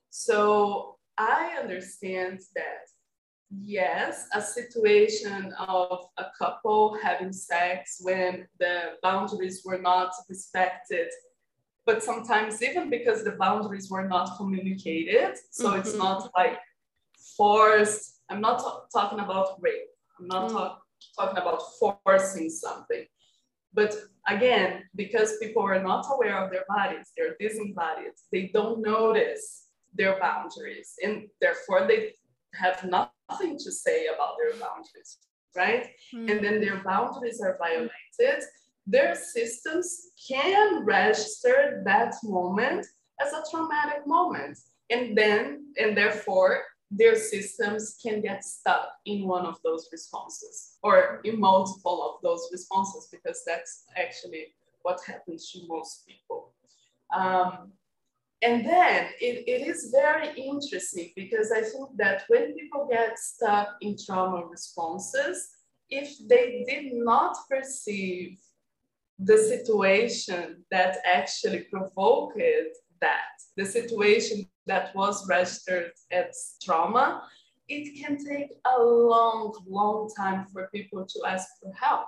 So 0.10 0.98
I 1.18 1.58
understand 1.60 2.42
that, 2.56 2.88
yes, 3.50 4.27
a 4.34 4.42
situation 4.42 5.53
of 5.60 6.06
a 6.18 6.25
couple 6.38 6.98
having 7.01 7.34
sex 7.34 8.00
when 8.01 8.48
the 8.60 8.94
boundaries 9.01 9.63
were 9.65 9.80
not 9.80 10.12
respected 10.30 11.10
but 11.86 12.03
sometimes 12.03 12.62
even 12.62 12.89
because 12.89 13.24
the 13.24 13.32
boundaries 13.32 13.89
were 13.89 14.08
not 14.08 14.38
communicated 14.38 15.36
so 15.51 15.70
mm-hmm. 15.70 15.80
it's 15.80 15.96
not 15.96 16.30
like 16.36 16.58
forced 17.38 18.22
i'm 18.30 18.42
not 18.42 18.60
t- 18.60 18.65
talking 18.94 19.20
about 19.20 19.62
rape 19.62 19.89
i'm 20.20 20.27
not 20.27 20.50
mm. 20.50 20.53
talk, 20.53 20.83
talking 21.18 21.38
about 21.38 21.62
forcing 21.80 22.50
something 22.50 23.06
but 23.74 23.96
again 24.28 24.84
because 24.96 25.38
people 25.38 25.64
are 25.64 25.82
not 25.82 26.06
aware 26.14 26.38
of 26.44 26.52
their 26.52 26.66
bodies 26.68 27.12
they're 27.16 27.36
disembodied 27.40 28.14
they 28.32 28.50
don't 28.54 28.82
notice 28.82 29.68
their 29.94 30.20
boundaries 30.20 30.94
and 31.04 31.28
therefore 31.42 31.88
they 31.88 32.14
have 32.54 32.84
nothing 32.84 33.58
to 33.58 33.72
say 33.72 34.08
about 34.08 34.36
their 34.38 34.60
boundaries 34.60 35.18
right 35.56 35.88
mm. 36.14 36.30
and 36.32 36.44
then 36.44 36.60
their 36.62 36.82
boundaries 36.84 37.42
are 37.42 37.58
violated 37.60 38.44
their 38.86 39.16
systems 39.16 40.12
can 40.28 40.84
register 40.86 41.82
that 41.86 42.16
moment 42.24 42.86
as 43.22 43.32
a 43.32 43.44
traumatic 43.50 44.06
moment. 44.06 44.58
And 44.90 45.18
then, 45.18 45.74
and 45.78 45.96
therefore, 45.96 46.64
their 46.98 47.16
systems 47.16 47.98
can 48.02 48.22
get 48.22 48.44
stuck 48.44 48.90
in 49.06 49.28
one 49.28 49.46
of 49.46 49.58
those 49.64 49.90
responses 49.92 50.78
or 50.84 51.22
in 51.24 51.40
multiple 51.40 52.00
of 52.08 52.22
those 52.22 52.50
responses, 52.52 53.08
because 53.12 53.44
that's 53.46 53.86
actually 53.96 54.54
what 54.84 55.00
happens 55.06 55.52
to 55.52 55.60
most 55.68 56.06
people. 56.08 56.54
Um, 57.16 57.72
and 58.42 58.66
then 58.66 59.08
it, 59.22 59.44
it 59.48 59.68
is 59.68 59.90
very 59.92 60.38
interesting 60.38 61.12
because 61.16 61.52
I 61.52 61.62
think 61.62 61.90
that 61.98 62.24
when 62.28 62.54
people 62.54 62.88
get 62.92 63.18
stuck 63.18 63.70
in 63.82 63.96
trauma 63.98 64.46
responses, 64.46 65.50
if 65.90 66.18
they 66.28 66.66
did 66.68 66.94
not 66.94 67.38
perceive 67.50 68.38
the 69.20 69.38
situation 69.38 70.66
that 70.72 70.98
actually 71.06 71.62
provoked 71.72 72.38
that, 73.06 73.34
the 73.58 73.66
situation 73.66 74.38
that 74.66 74.96
was 74.96 75.28
registered 75.28 75.92
as 76.12 76.56
trauma, 76.64 77.24
it 77.70 77.86
can 78.02 78.18
take 78.18 78.52
a 78.76 78.82
long, 78.82 79.54
long 79.68 80.10
time 80.16 80.46
for 80.52 80.70
people 80.74 81.06
to 81.06 81.20
ask 81.28 81.48
for 81.62 81.72
help, 81.74 82.08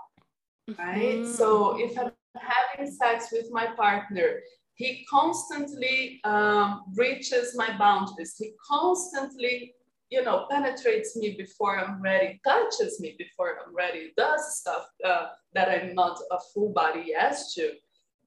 right? 0.79 1.21
Mm-hmm. 1.21 1.31
So 1.31 1.77
if 1.79 1.97
I'm 1.99 2.11
having 2.35 2.91
sex 2.91 3.29
with 3.31 3.47
my 3.51 3.67
partner, 3.83 4.29
he 4.75 5.05
constantly 5.09 6.19
um, 6.25 6.83
breaches 6.93 7.55
my 7.55 7.77
boundaries. 7.77 8.35
He 8.37 8.53
constantly 8.69 9.75
you 10.09 10.23
know, 10.23 10.45
penetrates 10.49 11.15
me 11.15 11.35
before 11.37 11.79
I'm 11.79 12.01
ready, 12.01 12.39
touches 12.45 12.99
me 12.99 13.15
before 13.17 13.57
I'm 13.59 13.75
ready, 13.75 14.13
does 14.15 14.59
stuff 14.59 14.85
uh, 15.03 15.27
that 15.53 15.69
I'm 15.69 15.95
not 15.95 16.19
a 16.31 16.37
full 16.53 16.69
body 16.69 17.05
yes 17.07 17.53
to. 17.55 17.73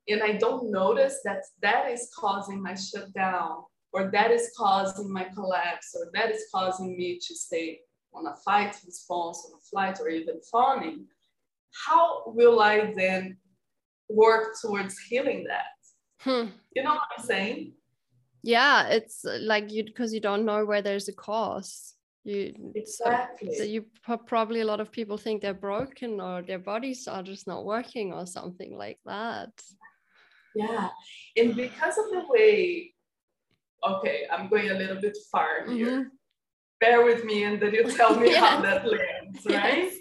And 0.08 0.22
I 0.22 0.32
don't 0.32 0.70
notice 0.70 1.20
that 1.24 1.42
that 1.60 1.90
is 1.90 2.10
causing 2.16 2.62
my 2.62 2.74
shutdown, 2.74 3.64
or 3.92 4.10
that 4.10 4.30
is 4.30 4.50
causing 4.56 5.12
my 5.12 5.24
collapse, 5.24 5.94
or 5.94 6.10
that 6.14 6.30
is 6.30 6.44
causing 6.54 6.96
me 6.96 7.18
to 7.18 7.34
stay 7.34 7.80
on 8.14 8.26
a 8.26 8.34
fight 8.44 8.74
response, 8.86 9.46
on 9.46 9.58
a 9.58 9.62
flight, 9.70 9.98
or 10.00 10.08
even 10.08 10.40
fawning. 10.50 11.06
How 11.86 12.22
will 12.26 12.60
I 12.60 12.92
then 12.96 13.36
work 14.08 14.54
towards 14.62 14.98
healing 14.98 15.44
that? 15.44 15.76
Hmm. 16.20 16.50
You 16.74 16.82
know 16.82 16.94
what 16.94 17.08
I'm 17.18 17.24
saying? 17.24 17.74
yeah 18.42 18.88
it's 18.88 19.24
uh, 19.24 19.38
like 19.42 19.70
you 19.72 19.84
because 19.84 20.12
you 20.14 20.20
don't 20.20 20.44
know 20.44 20.64
where 20.64 20.82
there's 20.82 21.08
a 21.08 21.12
cause 21.12 21.94
you 22.24 22.72
exactly 22.74 23.52
so, 23.52 23.58
so 23.58 23.64
you 23.64 23.84
probably 24.26 24.60
a 24.60 24.64
lot 24.64 24.80
of 24.80 24.92
people 24.92 25.16
think 25.16 25.40
they're 25.40 25.54
broken 25.54 26.20
or 26.20 26.42
their 26.42 26.58
bodies 26.58 27.08
are 27.08 27.22
just 27.22 27.46
not 27.46 27.64
working 27.64 28.12
or 28.12 28.26
something 28.26 28.76
like 28.76 28.98
that 29.06 29.50
yeah 30.58 30.88
and 31.36 31.56
because 31.56 31.96
of 31.98 32.06
the 32.10 32.22
way 32.28 32.92
okay 33.86 34.26
i'm 34.32 34.48
going 34.48 34.70
a 34.70 34.74
little 34.74 35.00
bit 35.00 35.16
far 35.30 35.66
here 35.66 35.86
mm-hmm. 35.86 36.02
bear 36.80 37.04
with 37.04 37.24
me 37.24 37.44
and 37.44 37.60
then 37.60 37.72
you 37.74 37.84
tell 37.90 38.14
me 38.18 38.30
yes. 38.30 38.44
how 38.44 38.60
that 38.60 38.84
lands 38.84 39.46
right 39.46 39.92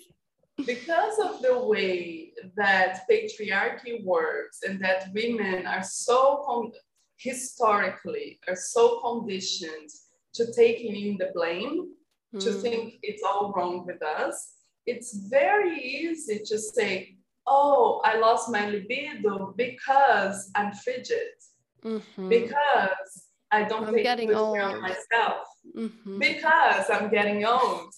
yes. 0.58 0.66
because 0.66 1.18
of 1.20 1.42
the 1.42 1.58
way 1.72 2.32
that 2.56 3.02
patriarchy 3.10 4.04
works 4.04 4.60
and 4.68 4.80
that 4.84 5.10
women 5.14 5.66
are 5.66 5.84
so 5.84 6.44
con- 6.46 6.72
historically 7.18 8.40
are 8.48 8.56
so 8.56 9.00
conditioned 9.02 9.90
to 10.38 10.54
taking 10.54 10.96
in 10.96 11.18
the 11.18 11.32
blame, 11.34 11.90
mm. 12.34 12.40
to 12.40 12.54
hmm. 12.54 12.62
think 12.62 12.94
it's 13.02 13.24
all 13.24 13.52
wrong 13.56 13.86
with 13.86 14.02
us, 14.04 14.54
it's 14.86 15.18
very 15.28 15.78
easy 15.80 16.40
to 16.46 16.58
say, 16.58 17.17
oh, 17.48 18.01
I 18.04 18.18
lost 18.18 18.50
my 18.51 18.70
libido 18.70 19.54
because 19.58 20.51
I'm 20.56 20.74
frigid, 20.74 21.36
mm-hmm. 21.84 22.30
because 22.30 23.27
I 23.51 23.63
don't 23.63 23.86
I'm 23.86 23.96
take 23.96 24.06
good 24.06 24.30
care 24.30 24.75
of 24.75 24.82
myself, 24.82 25.48
mm-hmm. 25.75 26.20
because 26.20 26.89
I'm 26.89 27.10
getting 27.10 27.46
old. 27.46 27.94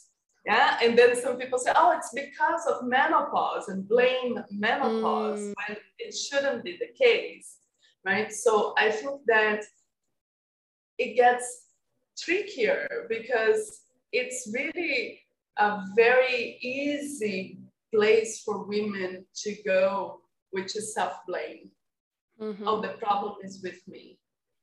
Yeah, 0.46 0.78
and 0.82 0.98
then 0.98 1.16
some 1.16 1.38
people 1.38 1.60
say, 1.60 1.74
oh, 1.76 1.96
it's 1.98 2.12
because 2.14 2.66
of 2.66 2.88
menopause 2.88 3.68
and 3.68 3.88
blame 3.88 4.40
menopause 4.50 5.42
mm. 5.42 5.54
when 5.68 5.78
it 6.00 6.16
shouldn't 6.16 6.64
be 6.64 6.80
the 6.80 6.88
case 6.98 7.60
right? 8.06 8.32
So 8.32 8.74
I 8.78 8.92
think 8.92 9.22
that 9.28 9.64
it 10.98 11.16
gets 11.16 11.68
trickier 12.18 13.06
because 13.10 13.82
it's 14.12 14.50
really 14.54 15.22
a 15.58 15.82
very 15.96 16.58
easy 16.62 17.59
place 17.94 18.42
for 18.44 18.66
women 18.66 19.26
to 19.44 19.56
go, 19.66 20.22
which 20.52 20.76
is 20.76 20.94
self 20.94 21.14
blame. 21.28 21.70
Mm-hmm. 22.42 22.68
Oh, 22.68 22.82
the 22.82 22.90
problem 23.00 23.36
is 23.44 23.62
with 23.64 23.82
me. 23.88 24.18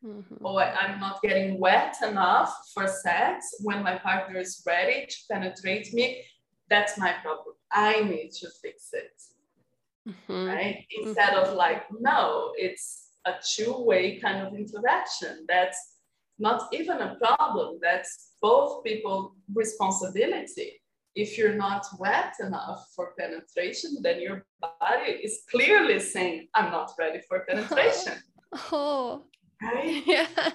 Mm-hmm. 0.05 0.45
Oh, 0.45 0.59
I'm 0.59 1.01
not 1.01 1.21
getting 1.23 1.59
wet 1.59 1.97
enough 2.07 2.55
for 2.73 2.87
sex 2.87 3.57
when 3.61 3.83
my 3.83 3.97
partner 3.97 4.39
is 4.39 4.63
ready 4.67 5.07
to 5.07 5.17
penetrate 5.31 5.93
me. 5.93 6.23
That's 6.69 6.99
my 6.99 7.15
problem. 7.23 7.55
I 7.73 8.03
need 8.03 8.31
to 8.41 8.49
fix 8.63 8.91
it. 8.93 9.13
Mm-hmm. 10.09 10.47
Right? 10.47 10.87
Instead 11.03 11.35
of 11.35 11.55
like, 11.55 11.85
no, 11.99 12.53
it's 12.57 13.11
a 13.27 13.35
two-way 13.45 14.19
kind 14.21 14.47
of 14.47 14.55
interaction. 14.55 15.45
That's 15.49 15.79
not 16.39 16.73
even 16.73 16.99
a 16.99 17.17
problem. 17.17 17.79
That's 17.83 18.33
both 18.41 18.85
people 18.85 19.35
responsibility. 19.53 20.81
If 21.17 21.39
you're 21.39 21.55
not 21.55 21.87
wet 21.99 22.35
enough 22.41 22.81
for 22.95 23.15
penetration, 23.19 23.91
then 24.03 24.21
your 24.21 24.45
body 24.61 25.13
is 25.27 25.35
clearly 25.51 25.99
saying, 25.99 26.49
I'm 26.55 26.71
not 26.71 26.93
ready 26.99 27.21
for 27.27 27.41
penetration. 27.49 28.15
oh, 28.71 29.25
right? 29.63 30.03
Yes. 30.15 30.53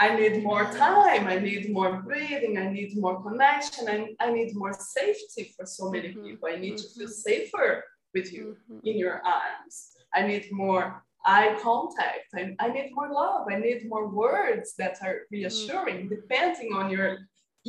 I 0.00 0.16
need 0.16 0.42
more 0.44 0.64
time, 0.64 1.26
I 1.26 1.38
need 1.38 1.70
more 1.70 2.00
breathing, 2.02 2.56
I 2.56 2.68
need 2.72 2.96
more 2.96 3.20
connection, 3.22 3.88
and 3.88 4.02
I 4.20 4.30
need 4.32 4.54
more 4.54 4.72
safety 4.72 5.52
for 5.56 5.66
so 5.66 5.90
many 5.90 6.10
Mhm. 6.14 6.22
people. 6.24 6.48
I 6.48 6.56
need 6.64 6.76
to 6.82 6.86
feel 6.94 7.08
Mhm. 7.10 7.22
safer 7.28 7.70
with 8.14 8.28
you 8.32 8.44
Mhm. 8.70 8.80
in 8.88 8.94
your 9.04 9.16
arms. 9.38 9.74
I 10.18 10.20
need 10.30 10.44
more 10.64 10.84
eye 11.26 11.52
contact. 11.68 12.26
I, 12.40 12.42
I 12.64 12.68
need 12.76 12.88
more 12.98 13.10
love. 13.22 13.42
I 13.54 13.56
need 13.66 13.80
more 13.92 14.06
words 14.24 14.68
that 14.80 14.94
are 15.06 15.16
reassuring, 15.34 15.98
depending 16.16 16.70
on 16.80 16.84
your 16.96 17.10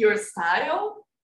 your 0.03 0.15
style, 0.31 0.83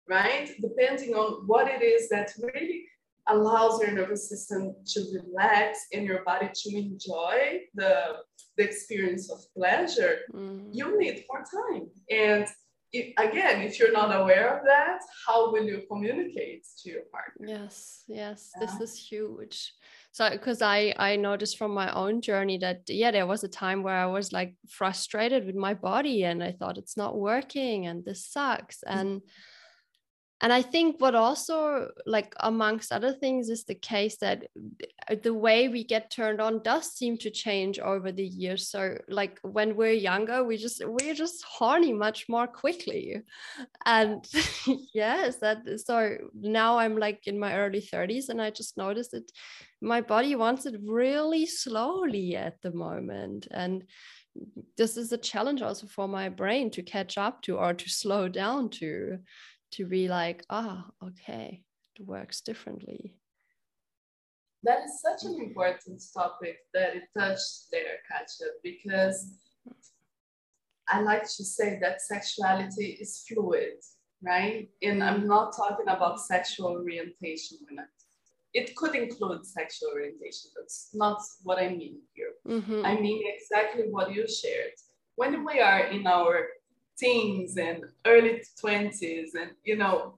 right? 0.09 0.49
Depending 0.61 1.13
on 1.15 1.47
what 1.47 1.67
it 1.67 1.81
is 1.81 2.09
that 2.09 2.31
really 2.39 2.85
allows 3.27 3.81
your 3.81 3.91
nervous 3.91 4.29
system 4.29 4.75
to 4.85 4.99
relax 5.19 5.79
and 5.93 6.05
your 6.05 6.23
body 6.23 6.49
to 6.53 6.77
enjoy 6.77 7.59
the, 7.73 8.17
the 8.57 8.63
experience 8.63 9.31
of 9.31 9.39
pleasure, 9.55 10.19
Mhm. 10.31 10.69
you 10.71 10.97
need 10.99 11.25
more 11.29 11.43
time. 11.59 11.89
And 12.11 12.45
if, 12.93 13.13
again, 13.17 13.61
if 13.63 13.79
you're 13.79 13.91
not 13.91 14.15
aware 14.15 14.55
of 14.57 14.63
that, 14.65 14.99
how 15.25 15.51
will 15.51 15.65
you 15.65 15.81
communicate 15.91 16.63
to 16.83 16.89
your 16.91 17.01
partner? 17.11 17.47
Yes, 17.47 18.03
yes, 18.07 18.51
Yeah. 18.53 18.65
this 18.65 18.79
is 18.79 19.09
huge. 19.09 19.73
So, 20.11 20.29
because 20.29 20.61
I 20.61 20.93
I 20.97 21.15
noticed 21.17 21.57
from 21.57 21.71
my 21.73 21.91
own 21.93 22.21
journey 22.21 22.57
that 22.59 22.83
yeah, 22.87 23.11
there 23.11 23.27
was 23.27 23.43
a 23.43 23.49
time 23.49 23.81
where 23.83 23.97
I 24.05 24.05
was 24.05 24.31
like 24.31 24.55
frustrated 24.69 25.45
with 25.45 25.55
my 25.55 25.73
body 25.73 26.23
and 26.23 26.41
I 26.43 26.51
thought 26.53 26.77
it's 26.77 26.95
not 26.95 27.17
working 27.17 27.87
and 27.87 28.05
this 28.05 28.21
sucks 28.25 28.81
and 28.83 29.21
and 30.41 30.51
I 30.51 30.61
think 30.61 30.99
what 30.99 31.15
also 31.15 31.91
like 32.05 32.33
amongst 32.41 32.91
other 32.91 33.13
things 33.13 33.49
is 33.49 33.63
the 33.63 33.75
case 33.75 34.17
that 34.17 34.43
uh, 35.09 35.15
the 35.23 35.33
way 35.33 35.69
we 35.69 35.85
get 35.85 36.11
turned 36.11 36.41
on 36.41 36.61
does 36.61 36.91
seem 36.91 37.17
to 37.19 37.29
change 37.29 37.79
over 37.79 38.11
the 38.11 38.25
years. 38.25 38.67
So 38.67 38.97
like 39.07 39.39
when 39.43 39.77
we're 39.77 39.93
younger, 39.93 40.43
we 40.43 40.57
just 40.57 40.83
we're 40.85 41.13
just 41.13 41.41
horny 41.43 41.93
much 41.93 42.27
more 42.27 42.47
quickly. 42.47 43.21
And 43.85 44.25
yes, 44.93 45.37
that 45.37 45.59
so 45.85 46.17
now 46.33 46.79
I'm 46.79 46.97
like 46.97 47.27
in 47.27 47.39
my 47.39 47.55
early 47.55 47.81
30s 47.81 48.27
and 48.27 48.41
I 48.41 48.49
just 48.49 48.75
noticed 48.75 49.11
that 49.11 49.31
my 49.81 50.01
body 50.01 50.35
wants 50.35 50.65
it 50.65 50.75
really 50.85 51.45
slowly 51.45 52.35
at 52.35 52.61
the 52.61 52.71
moment. 52.71 53.47
And 53.51 53.85
this 54.77 54.97
is 54.97 55.13
a 55.13 55.17
challenge 55.17 55.61
also 55.61 55.87
for 55.87 56.09
my 56.09 56.27
brain 56.27 56.69
to 56.71 56.83
catch 56.83 57.17
up 57.17 57.41
to 57.43 57.57
or 57.57 57.73
to 57.73 57.89
slow 57.89 58.27
down 58.27 58.69
to 58.69 59.19
to 59.75 59.85
be 59.85 60.07
like, 60.07 60.45
ah, 60.49 60.85
okay, 61.03 61.61
it 61.95 62.05
works 62.05 62.41
differently. 62.41 63.15
That 64.63 64.79
is 64.85 65.01
such 65.01 65.29
an 65.29 65.39
important 65.39 66.01
topic 66.13 66.57
that 66.73 66.95
it 66.95 67.03
touched 67.17 67.71
there, 67.71 67.97
Katja, 68.09 68.45
because 68.63 69.33
I 70.87 71.01
like 71.01 71.23
to 71.23 71.43
say 71.43 71.77
that 71.81 72.01
sexuality 72.01 72.97
is 72.99 73.25
fluid, 73.27 73.77
right? 74.23 74.69
And 74.81 75.03
I'm 75.03 75.27
not 75.27 75.55
talking 75.55 75.87
about 75.87 76.19
sexual 76.19 76.67
orientation 76.67 77.57
when 77.67 77.79
I 77.79 77.83
it 78.53 78.73
could 78.77 78.95
include 78.95 79.45
sexual 79.45 79.89
orientation. 79.89 80.49
That's 80.55 80.89
not 80.93 81.19
what 81.43 81.59
I 81.59 81.67
mean 81.69 81.99
here. 82.13 82.31
Mhm. 82.47 82.85
I 82.85 82.95
mean 83.01 83.21
exactly 83.25 83.91
what 83.91 84.13
you 84.15 84.25
shared. 84.29 84.75
When 85.15 85.43
we 85.43 85.59
are 85.59 85.87
in 85.87 86.07
our 86.07 86.47
teens 86.97 87.57
and 87.57 87.83
early 88.05 88.41
20s, 88.63 89.29
and 89.39 89.51
you 89.63 89.75
know, 89.75 90.17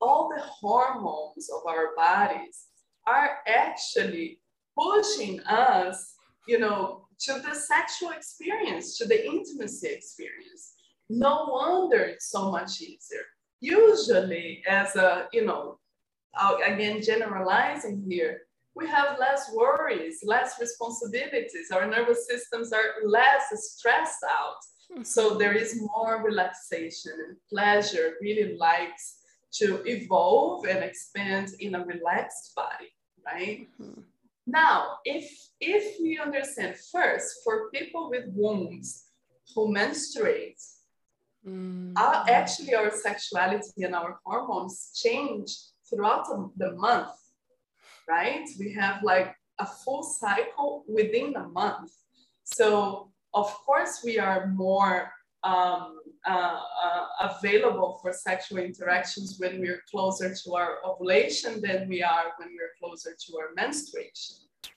all 0.00 0.28
the 0.34 0.42
hormones 0.42 1.48
of 1.50 1.66
our 1.66 1.94
bodies 1.96 2.66
are 3.06 3.38
actually 3.46 4.38
pushing 4.76 5.40
us, 5.40 6.14
you 6.48 6.58
know, 6.58 7.06
to 7.20 7.40
the 7.40 7.54
sexual 7.54 8.10
experience, 8.10 8.98
to 8.98 9.06
the 9.06 9.26
intimacy 9.26 9.88
experience. 9.88 10.74
No 11.08 11.48
wonder 11.50 11.98
it's 11.98 12.30
so 12.30 12.50
much 12.50 12.80
easier. 12.80 13.24
Usually, 13.60 14.62
as 14.68 14.96
a, 14.96 15.28
you 15.32 15.44
know, 15.44 15.78
uh, 16.34 16.56
again, 16.66 17.02
generalizing 17.02 18.04
here, 18.08 18.42
we 18.74 18.88
have 18.88 19.18
less 19.18 19.50
worries, 19.54 20.20
less 20.24 20.58
responsibilities. 20.58 21.70
Our 21.72 21.86
nervous 21.86 22.26
systems 22.26 22.72
are 22.72 23.06
less 23.06 23.44
stressed 23.52 24.24
out. 24.28 24.56
So 25.02 25.34
there 25.38 25.54
is 25.54 25.80
more 25.80 26.22
relaxation 26.22 27.12
and 27.26 27.36
pleasure 27.48 28.16
really 28.20 28.56
likes 28.56 29.18
to 29.52 29.82
evolve 29.86 30.66
and 30.66 30.84
expand 30.84 31.48
in 31.60 31.74
a 31.74 31.84
relaxed 31.84 32.54
body, 32.54 32.90
right? 33.24 33.68
Mhm. 33.80 34.04
Now, 34.46 34.98
if 35.04 35.26
if 35.60 36.00
we 36.00 36.18
understand 36.18 36.76
first 36.76 37.42
for 37.44 37.70
people 37.70 38.10
with 38.10 38.26
wombs 38.34 39.06
who 39.54 39.72
menstruate, 39.72 40.60
Mm. 41.46 41.92
our, 41.96 42.24
actually 42.28 42.74
our 42.74 42.90
sexuality 42.90 43.82
and 43.82 43.94
our 43.94 44.20
hormones 44.24 44.92
change 45.02 45.50
throughout 45.88 46.24
the- 46.28 46.52
the 46.56 46.70
month, 46.72 47.16
right? 48.08 48.46
We 48.58 48.72
have 48.74 49.02
like 49.02 49.34
a 49.58 49.66
full 49.66 50.02
cycle 50.02 50.84
within 50.86 51.34
a 51.36 51.48
month. 51.48 51.90
So 52.44 53.11
of 53.34 53.48
course 53.66 54.02
we 54.04 54.18
are 54.18 54.46
more 54.48 55.10
um, 55.44 55.98
uh, 56.24 56.60
uh, 56.84 57.06
available 57.30 57.98
for 58.00 58.12
sexual 58.12 58.58
interactions 58.58 59.36
when 59.40 59.60
we're 59.60 59.82
closer 59.90 60.32
to 60.44 60.54
our 60.54 60.78
ovulation 60.84 61.60
than 61.60 61.88
we 61.88 62.02
are 62.02 62.26
when 62.38 62.50
we're 62.56 62.74
closer 62.78 63.12
to 63.26 63.38
our 63.38 63.48
menstruation, 63.56 64.36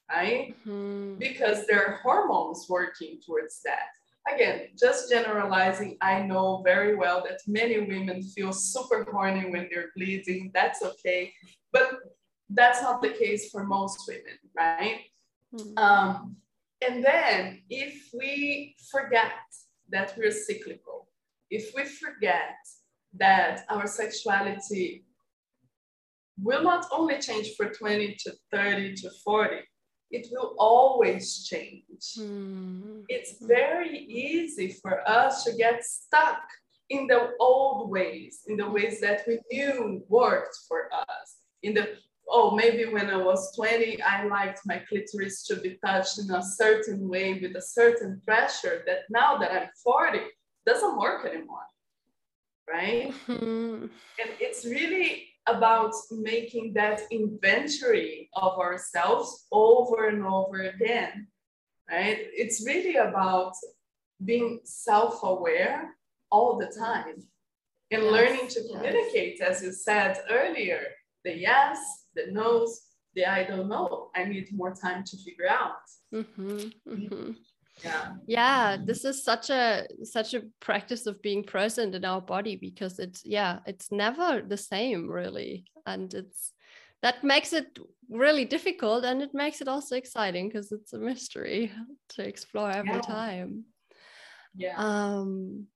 right? 0.09 0.55
Mhm. 0.65 1.19
because 1.19 1.67
there 1.67 1.85
are 1.85 1.99
hormones 2.01 2.65
working 2.67 3.19
towards 3.25 3.61
that. 3.61 3.89
Again, 4.33 4.69
just 4.75 5.11
generalizing, 5.11 5.97
I 6.01 6.23
know 6.23 6.63
very 6.63 6.95
well 6.95 7.21
that 7.27 7.41
many 7.45 7.77
women 7.79 8.23
feel 8.23 8.51
super 8.51 9.05
horny 9.11 9.51
when 9.51 9.69
they're 9.69 9.91
bleeding. 9.95 10.49
That's 10.51 10.81
okay. 10.81 11.31
But 11.71 11.87
that's 12.49 12.81
not 12.81 13.03
the 13.03 13.09
case 13.23 13.51
for 13.51 13.63
most 13.65 13.99
women, 14.07 14.37
right? 14.57 15.01
Mhm. 15.53 15.77
Um, 15.77 16.37
and 16.87 17.03
then 17.03 17.61
if 17.69 18.09
we 18.13 18.75
forget 18.91 19.31
that 19.89 20.13
we're 20.17 20.31
cyclical, 20.31 21.07
if 21.49 21.71
we 21.75 21.83
forget 21.83 22.55
that 23.13 23.65
our 23.69 23.87
sexuality 23.87 25.05
will 26.41 26.63
not 26.63 26.85
only 26.91 27.19
change 27.19 27.55
for 27.55 27.69
20 27.69 28.15
to 28.19 28.33
30 28.51 28.95
to 28.95 29.09
40, 29.23 29.55
it 30.11 30.27
will 30.31 30.55
always 30.59 31.45
change. 31.45 32.03
Mhm. 32.17 33.05
It's 33.09 33.33
very 33.41 33.97
easy 33.97 34.73
for 34.81 35.07
us 35.09 35.43
to 35.45 35.51
get 35.53 35.83
stuck 35.83 36.43
in 36.89 37.07
the 37.07 37.35
old 37.39 37.89
ways, 37.89 38.43
in 38.47 38.57
the 38.57 38.69
ways 38.69 38.99
that 39.01 39.25
we 39.27 39.39
knew 39.51 40.05
worked 40.07 40.57
for 40.67 40.93
us. 40.93 41.27
In 41.63 41.73
the 41.73 41.97
oh, 42.27 42.55
maybe 42.55 42.85
when 42.85 43.09
I 43.09 43.17
was 43.17 43.55
20, 43.55 44.01
I 44.01 44.25
liked 44.25 44.61
my 44.65 44.79
clitoris 44.89 45.43
to 45.47 45.57
be 45.57 45.77
touched 45.85 46.19
in 46.19 46.31
a 46.31 46.41
certain 46.41 47.07
way 47.07 47.39
with 47.39 47.55
a 47.55 47.61
certain 47.61 48.21
pressure 48.25 48.83
that 48.87 48.99
now 49.09 49.37
that 49.37 49.51
I'm 49.51 49.69
40 49.83 50.19
doesn't 50.65 50.97
work 50.97 51.25
anymore. 51.25 51.67
Right? 52.67 53.13
Mhm. 53.27 53.83
And 54.19 54.29
it's 54.39 54.65
really 54.65 55.27
about 55.47 55.93
making 56.11 56.73
that 56.73 57.01
inventory 57.11 58.29
of 58.33 58.57
ourselves 58.57 59.45
over 59.51 60.07
and 60.07 60.25
over 60.25 60.63
again, 60.63 61.27
right? 61.87 62.17
It's 62.33 62.65
really 62.65 62.95
about 62.95 63.53
being 64.23 64.61
self 64.63 65.21
aware 65.21 65.95
all 66.31 66.57
the 66.57 66.67
time 66.67 67.27
and 67.91 68.03
Yes, 68.03 68.11
learning 68.11 68.47
to 68.47 68.61
yes. 68.61 68.71
communicate, 68.71 69.41
as 69.41 69.61
you 69.61 69.71
said 69.71 70.23
earlier 70.31 70.81
the 71.23 71.37
yes, 71.37 72.04
the 72.15 72.31
no's, 72.31 72.81
the 73.15 73.25
I 73.25 73.43
don't 73.43 73.69
know. 73.69 74.09
I 74.15 74.23
need 74.25 74.47
more 74.51 74.73
time 74.73 75.03
to 75.03 75.17
figure 75.17 75.47
out. 75.49 75.81
Mhm. 76.13 76.73
Mhm. 76.87 77.35
Yeah. 77.83 78.15
yeah 78.25 78.77
this 78.85 79.03
is 79.03 79.23
such 79.23 79.49
a 79.49 79.85
such 80.03 80.33
a 80.33 80.43
practice 80.61 81.05
of 81.07 81.21
being 81.21 81.43
present 81.43 81.93
in 81.93 82.05
our 82.05 82.21
body 82.21 82.55
because 82.55 82.99
it's 82.99 83.21
yeah 83.25 83.59
it's 83.65 83.91
never 83.91 84.41
the 84.47 84.57
same 84.57 85.09
really 85.11 85.65
and 85.85 86.13
it's 86.13 86.53
that 87.01 87.21
makes 87.23 87.51
it 87.51 87.77
really 88.09 88.45
difficult 88.45 89.03
and 89.03 89.21
it 89.21 89.33
makes 89.33 89.59
it 89.61 89.67
also 89.67 89.95
exciting 89.97 90.47
because 90.47 90.71
it's 90.71 90.93
a 90.93 90.97
mystery 90.97 91.69
to 92.09 92.25
explore 92.25 92.71
every 92.71 92.93
Yeah. 92.93 93.01
time 93.01 93.65
Yeah. 94.55 94.77
um 94.77 95.67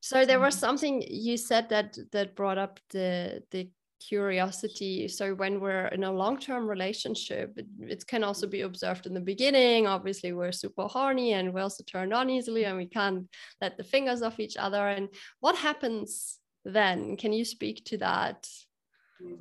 so 0.00 0.24
there 0.24 0.40
was 0.40 0.54
Mhm. 0.54 0.60
something 0.60 1.02
you 1.10 1.36
said 1.36 1.68
that 1.70 1.98
that 2.12 2.36
brought 2.36 2.58
up 2.58 2.78
the 2.90 3.42
the 3.50 3.68
curiosity. 4.08 5.08
So 5.08 5.34
when 5.34 5.60
we're 5.60 5.86
in 5.88 6.04
a 6.04 6.12
long-term 6.12 6.68
relationship 6.68 7.52
it, 7.56 7.66
it, 7.80 8.06
can 8.06 8.24
also 8.24 8.46
be 8.46 8.62
observed 8.62 9.06
in 9.06 9.14
the 9.14 9.20
beginning. 9.20 9.86
Obviously 9.86 10.32
we're 10.32 10.52
super 10.52 10.86
horny 10.86 11.32
and 11.32 11.52
we 11.54 11.60
also 11.60 11.84
turn 11.84 12.12
on 12.12 12.30
easily 12.30 12.64
and 12.64 12.76
we 12.76 12.86
can't 12.86 13.28
let 13.60 13.76
the 13.76 13.84
fingers 13.84 14.22
off 14.22 14.40
each 14.40 14.56
other. 14.56 14.88
And 14.88 15.08
what 15.40 15.56
happens 15.56 16.38
then? 16.64 17.16
Can 17.16 17.32
you 17.32 17.44
speak 17.44 17.84
to 17.86 17.98
that? 17.98 18.46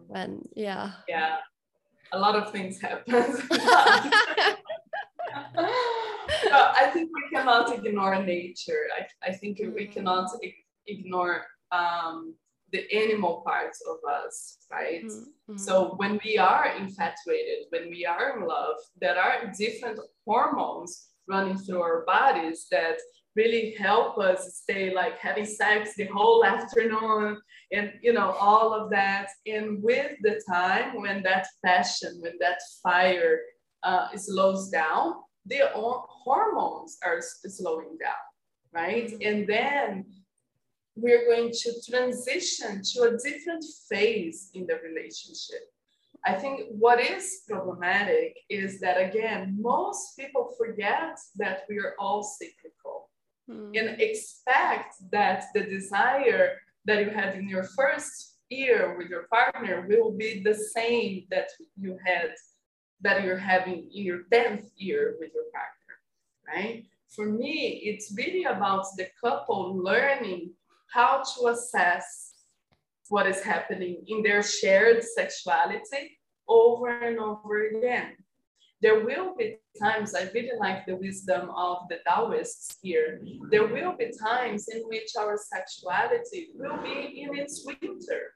When 0.08 0.44
yeah. 0.56 0.92
Yeah. 1.08 1.38
A 2.12 2.20
lot 2.20 2.36
of 2.36 2.52
things 2.52 2.80
happen. 2.80 3.16
I 6.52 6.90
think 6.94 7.10
we 7.14 7.36
cannot 7.36 7.74
ignore 7.74 8.24
nature. 8.24 8.84
I, 8.98 9.30
I 9.30 9.34
think 9.34 9.60
we 9.76 9.88
cannot 9.88 10.30
ignore 10.86 11.46
um, 11.72 12.36
the 12.74 12.92
animal 12.92 13.42
parts 13.46 13.82
of 13.90 13.98
us, 14.10 14.58
right? 14.72 15.06
Mm-hmm. 15.06 15.58
So 15.58 15.94
when 15.96 16.20
we 16.24 16.38
are 16.38 16.76
infatuated, 16.78 17.68
when 17.70 17.90
we 17.90 18.06
are 18.06 18.38
in 18.38 18.46
love, 18.46 18.76
there 19.00 19.18
are 19.18 19.52
different 19.58 20.00
hormones 20.26 21.08
running 21.30 21.58
through 21.58 21.82
our 21.82 22.04
bodies 22.06 22.68
that 22.72 22.98
really 23.36 23.76
help 23.80 24.18
us 24.18 24.58
stay 24.62 24.94
like 24.94 25.18
having 25.18 25.46
sex 25.46 25.96
the 25.96 26.06
whole 26.06 26.46
afternoon 26.46 27.40
and 27.72 27.92
you 28.04 28.14
know 28.14 28.32
all 28.40 28.74
of 28.74 28.92
that 28.92 29.28
and 29.48 29.82
with 29.82 30.12
the 30.22 30.40
time 30.48 31.02
when 31.02 31.24
that 31.24 31.48
passion 31.66 32.20
when 32.20 32.34
that 32.40 32.60
fire 32.84 33.40
uh, 33.82 34.16
slows 34.16 34.70
down 34.70 35.16
the 35.46 35.62
hormones 35.74 36.98
are 37.04 37.20
slowing 37.22 37.98
down, 38.00 38.24
right? 38.72 39.08
Mm-hmm. 39.08 39.28
And 39.28 39.48
then 39.48 40.06
we're 40.96 41.26
going 41.26 41.52
to 41.52 41.74
transition 41.90 42.82
to 42.84 43.02
a 43.04 43.18
different 43.18 43.64
phase 43.90 44.50
in 44.54 44.68
the 44.68 44.80
relationship. 44.84 45.62
I 46.26 46.34
think 46.34 46.62
what 46.70 47.02
is 47.02 47.42
problematic 47.50 48.38
is 48.50 48.80
that, 48.80 48.96
again, 48.96 49.58
most 49.60 50.16
people 50.18 50.54
forget 50.58 51.18
that 51.36 51.64
we 51.68 51.80
are 51.80 51.96
all 52.00 52.24
cyclical 52.24 53.10
mm. 53.50 53.78
and 53.78 54.00
expect 54.00 54.96
that 55.12 55.46
the 55.54 55.64
desire 55.64 56.54
that 56.86 57.04
you 57.04 57.10
had 57.10 57.36
in 57.36 57.50
your 57.50 57.64
first 57.64 58.38
year 58.50 58.96
with 58.98 59.10
your 59.10 59.24
partner 59.24 59.86
will 59.90 60.12
be 60.12 60.42
the 60.44 60.56
same 60.56 61.26
that 61.30 61.50
you 61.76 61.98
had 62.06 62.32
that 63.02 63.24
you're 63.24 63.38
having 63.38 63.90
in 63.94 64.04
your 64.06 64.22
10th 64.32 64.70
year 64.78 65.16
with 65.20 65.32
your 65.34 65.44
partner, 65.52 65.94
right? 66.48 66.86
For 67.10 67.26
me, 67.26 67.82
it's 67.84 68.14
really 68.16 68.46
about 68.46 68.86
the 68.98 69.08
couple 69.22 69.78
learning 69.78 70.52
how 70.94 71.24
to 71.36 71.48
assess 71.48 72.34
what 73.10 73.28
is 73.28 73.42
happening 73.42 74.04
in 74.08 74.22
their 74.22 74.44
shared 74.44 75.04
sexuality 75.04 76.20
over 76.48 76.90
and 76.90 77.20
over 77.20 77.68
again. 77.68 78.12
There 78.82 79.04
will 79.04 79.34
be 79.36 79.58
times, 79.82 80.14
I 80.14 80.30
really 80.34 80.58
like 80.60 80.86
the 80.86 80.96
wisdom 80.96 81.50
of 81.50 81.78
the 81.90 82.00
Taoists 82.06 82.78
here. 82.82 83.22
There 83.50 83.66
will 83.66 83.96
be 83.98 84.12
times 84.22 84.68
in 84.68 84.82
which 84.82 85.12
our 85.18 85.38
sexuality 85.38 86.50
will 86.54 86.78
be 86.84 87.24
in 87.24 87.38
its 87.38 87.66
winter, 87.66 88.34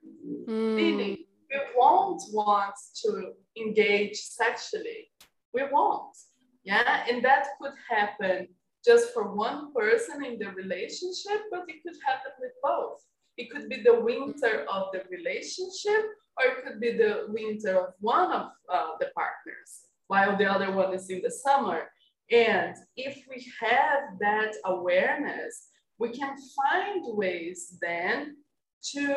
mm. 0.48 0.76
meaning 0.76 1.18
we 1.50 1.60
won't 1.76 2.24
want 2.32 2.76
to 3.04 3.34
engage 3.58 4.16
sexually. 4.16 5.10
We 5.54 5.64
won't. 5.72 6.16
Yeah. 6.64 7.06
And 7.10 7.24
that 7.26 7.48
could 7.62 7.74
happen 7.90 8.48
just 8.88 9.14
for 9.14 9.36
one 9.36 9.74
person 9.74 10.24
in 10.24 10.40
the 10.40 10.50
relationship, 10.52 11.40
but 11.52 11.64
it 11.68 11.84
could 11.84 11.98
happen 12.10 12.32
with 12.40 12.54
both. 12.64 13.00
It 13.38 13.52
could 13.52 13.68
be 13.70 13.80
the 13.84 14.00
winter 14.00 14.66
of 14.76 14.84
the 14.94 15.02
relationship, 15.16 16.04
or 16.38 16.44
it 16.52 16.58
could 16.64 16.80
be 16.80 16.94
the 17.04 17.26
winter 17.28 17.74
of 17.84 17.94
one 18.00 18.32
of 18.32 18.46
uh, 18.74 18.92
the 19.00 19.10
partners, 19.14 19.70
while 20.08 20.38
the 20.38 20.46
other 20.46 20.72
one 20.72 20.94
is 20.94 21.10
in 21.10 21.22
the 21.22 21.32
summer. 21.46 21.82
And 22.32 22.76
if 22.96 23.16
we 23.30 23.46
have 23.62 24.18
that 24.20 24.54
awareness, 24.66 25.68
we 26.00 26.10
can 26.10 26.36
find 26.58 27.04
ways 27.22 27.78
then 27.82 28.38
to 28.94 29.16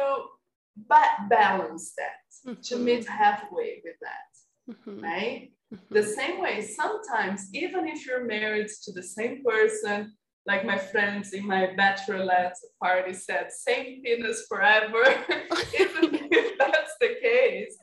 ba- 0.88 1.26
balance 1.28 1.92
that, 1.96 2.50
mm-hmm. 2.50 2.61
to 2.61 2.76
meet 2.76 3.06
halfway 3.06 3.80
with 3.85 3.98
that, 4.02 4.29
mm-hmm. 4.70 5.00
right? 5.00 5.50
Mm-hmm. 5.72 5.94
The 5.94 6.02
same 6.02 6.40
way, 6.40 6.62
sometimes, 6.62 7.48
even 7.54 7.88
if 7.88 8.06
you're 8.06 8.24
married 8.24 8.68
to 8.85 8.92
the 8.92 9.02
same 9.02 9.42
person, 9.44 10.12
like 10.46 10.64
my 10.64 10.78
friends 10.78 11.33
in 11.33 11.46
my 11.46 11.68
bachelorette 11.78 12.56
party 12.83 13.12
said, 13.12 13.52
same 13.52 14.02
penis 14.02 14.46
forever, 14.48 15.02
even 15.78 16.28
if 16.30 16.59
that's 16.59 16.94
the 17.00 17.14
case, 17.22 17.76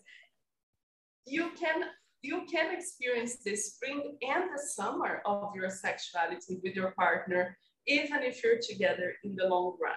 you 1.25 1.51
can 1.59 1.83
you 2.23 2.45
can 2.51 2.73
experience 2.73 3.37
the 3.45 3.55
spring 3.55 4.17
and 4.27 4.45
the 4.53 4.61
summer 4.75 5.21
of 5.25 5.51
your 5.55 5.69
sexuality 5.69 6.59
with 6.63 6.75
your 6.75 6.91
partner, 6.91 7.57
even 7.85 8.23
if 8.23 8.43
you're 8.43 8.59
together 8.59 9.13
in 9.23 9.35
the 9.35 9.47
long 9.47 9.77
run. 9.81 9.93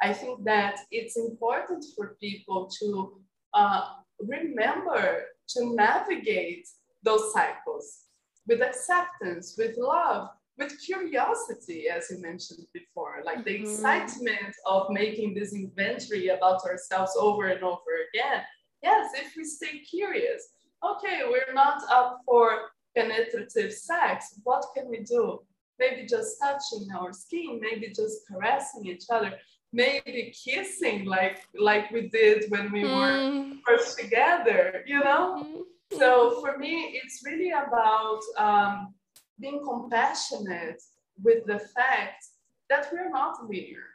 I 0.00 0.12
think 0.12 0.44
that 0.44 0.80
it's 0.90 1.16
important 1.16 1.84
for 1.96 2.16
people 2.20 2.68
to 2.80 3.20
uh, 3.54 3.86
remember 4.20 5.24
to 5.48 5.74
navigate 5.74 6.68
those 7.02 7.32
cycles 7.32 8.04
with 8.46 8.62
acceptance, 8.62 9.54
with 9.58 9.76
love, 9.76 10.28
with 10.58 10.80
curiosity, 10.84 11.88
as 11.88 12.10
you 12.10 12.20
mentioned 12.20 12.66
before, 12.72 13.22
like 13.24 13.44
the 13.44 13.54
mm-hmm. 13.54 13.64
excitement 13.64 14.54
of 14.66 14.86
making 14.90 15.34
this 15.34 15.54
inventory 15.54 16.28
about 16.28 16.64
ourselves 16.64 17.12
over 17.18 17.48
and 17.48 17.62
over 17.62 17.80
again. 18.12 18.42
Yes, 18.82 19.10
if 19.16 19.34
we 19.36 19.44
stay 19.44 19.78
curious, 19.78 20.48
okay, 20.84 21.22
we're 21.28 21.54
not 21.54 21.82
up 21.90 22.20
for 22.26 22.68
penetrative 22.96 23.72
sex. 23.72 24.38
What 24.44 24.64
can 24.76 24.88
we 24.88 25.00
do? 25.00 25.40
Maybe 25.78 26.06
just 26.06 26.36
touching 26.40 26.86
our 26.96 27.12
skin, 27.12 27.60
maybe 27.60 27.88
just 27.88 28.20
caressing 28.30 28.86
each 28.86 29.04
other 29.10 29.32
maybe 29.74 30.32
kissing 30.44 31.04
like 31.04 31.38
like 31.58 31.90
we 31.90 32.08
did 32.08 32.44
when 32.48 32.70
we 32.70 32.82
mm. 32.82 32.94
were 32.94 33.56
first 33.66 33.98
together 33.98 34.84
you 34.86 35.00
know 35.00 35.42
mm-hmm. 35.42 35.98
so 35.98 36.40
for 36.40 36.56
me 36.58 37.00
it's 37.02 37.22
really 37.26 37.50
about 37.50 38.20
um, 38.38 38.94
being 39.40 39.60
compassionate 39.68 40.80
with 41.22 41.44
the 41.46 41.58
fact 41.58 42.24
that 42.70 42.86
we're 42.92 43.10
not 43.10 43.34
linear 43.48 43.88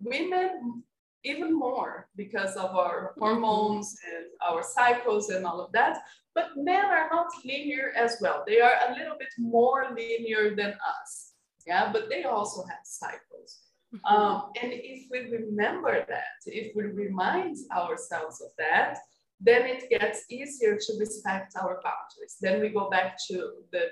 women 0.00 0.82
even 1.24 1.56
more 1.56 2.08
because 2.16 2.56
of 2.56 2.70
our 2.76 3.12
hormones 3.18 3.96
and 4.12 4.26
our 4.48 4.62
cycles 4.62 5.30
and 5.30 5.46
all 5.46 5.60
of 5.60 5.70
that 5.72 5.98
but 6.34 6.56
men 6.56 6.84
are 6.84 7.08
not 7.12 7.28
linear 7.44 7.92
as 7.96 8.18
well 8.20 8.42
they 8.48 8.60
are 8.60 8.76
a 8.88 8.92
little 8.98 9.16
bit 9.16 9.32
more 9.38 9.86
linear 9.94 10.56
than 10.56 10.72
us 11.00 11.34
yeah 11.68 11.92
but 11.92 12.08
they 12.08 12.24
also 12.24 12.64
have 12.66 12.84
cycles 12.84 13.60
Mm-hmm. 13.60 13.67
Um, 14.04 14.50
and 14.62 14.72
if 14.72 15.06
we 15.10 15.30
remember 15.34 16.04
that, 16.08 16.38
if 16.46 16.76
we 16.76 16.84
remind 16.84 17.56
ourselves 17.72 18.40
of 18.42 18.50
that, 18.58 18.98
then 19.40 19.62
it 19.66 19.88
gets 19.88 20.24
easier 20.28 20.76
to 20.76 20.92
respect 20.98 21.54
our 21.56 21.80
boundaries. 21.82 22.36
Then 22.40 22.60
we 22.60 22.68
go 22.68 22.90
back 22.90 23.16
to 23.28 23.50
the 23.72 23.84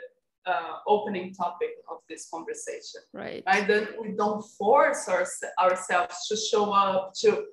uh, 0.46 0.78
opening 0.86 1.32
topic 1.34 1.70
of 1.90 1.98
this 2.08 2.28
conversation. 2.32 3.00
Right. 3.12 3.42
Right. 3.46 3.66
Then 3.66 3.88
we 4.00 4.10
don't 4.12 4.44
force 4.58 5.08
our, 5.08 5.26
ourselves 5.58 6.26
to 6.28 6.36
show 6.36 6.72
up 6.72 7.12
to 7.22 7.44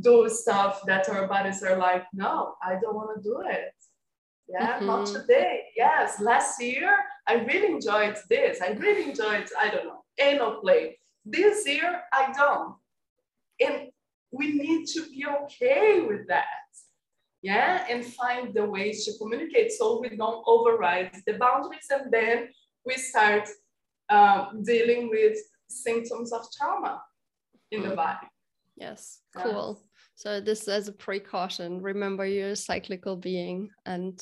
do 0.00 0.28
stuff 0.28 0.82
that 0.86 1.08
our 1.08 1.26
bodies 1.26 1.62
are 1.62 1.76
like, 1.76 2.04
no, 2.12 2.54
I 2.62 2.74
don't 2.80 2.94
want 2.94 3.16
to 3.16 3.22
do 3.22 3.42
it. 3.48 3.72
Yeah, 4.48 4.76
mm-hmm. 4.76 4.86
not 4.86 5.06
today. 5.06 5.64
Yes, 5.76 6.20
last 6.20 6.60
year 6.62 6.96
I 7.26 7.34
really 7.34 7.72
enjoyed 7.72 8.16
this. 8.30 8.60
I 8.62 8.68
really 8.72 9.10
enjoyed, 9.10 9.46
I 9.58 9.68
don't 9.68 9.86
know, 9.86 10.04
anal 10.18 10.60
play. 10.60 10.97
This 11.30 11.66
year, 11.66 12.02
I 12.12 12.32
don't. 12.32 12.74
And 13.60 13.90
we 14.30 14.52
need 14.52 14.86
to 14.88 15.08
be 15.10 15.24
okay 15.26 16.00
with 16.00 16.26
that. 16.28 16.44
Yeah, 17.42 17.84
and 17.88 18.04
find 18.04 18.52
the 18.52 18.64
ways 18.64 19.04
to 19.04 19.12
communicate 19.18 19.70
so 19.72 20.00
we 20.00 20.16
don't 20.16 20.42
override 20.46 21.22
the 21.24 21.34
boundaries 21.34 21.86
and 21.90 22.12
then 22.12 22.48
we 22.84 22.94
start 22.94 23.48
um, 24.10 24.62
dealing 24.64 25.08
with 25.08 25.38
symptoms 25.68 26.32
of 26.32 26.46
trauma 26.56 27.00
in 27.70 27.82
the 27.82 27.94
body. 27.94 28.26
Yes, 28.76 29.20
cool. 29.36 29.82
So 30.14 30.40
this 30.40 30.66
as 30.66 30.88
a 30.88 30.92
precaution. 30.92 31.80
Remember 31.80 32.26
you're 32.26 32.50
a 32.50 32.56
cyclical 32.56 33.16
being 33.16 33.70
and 33.86 34.20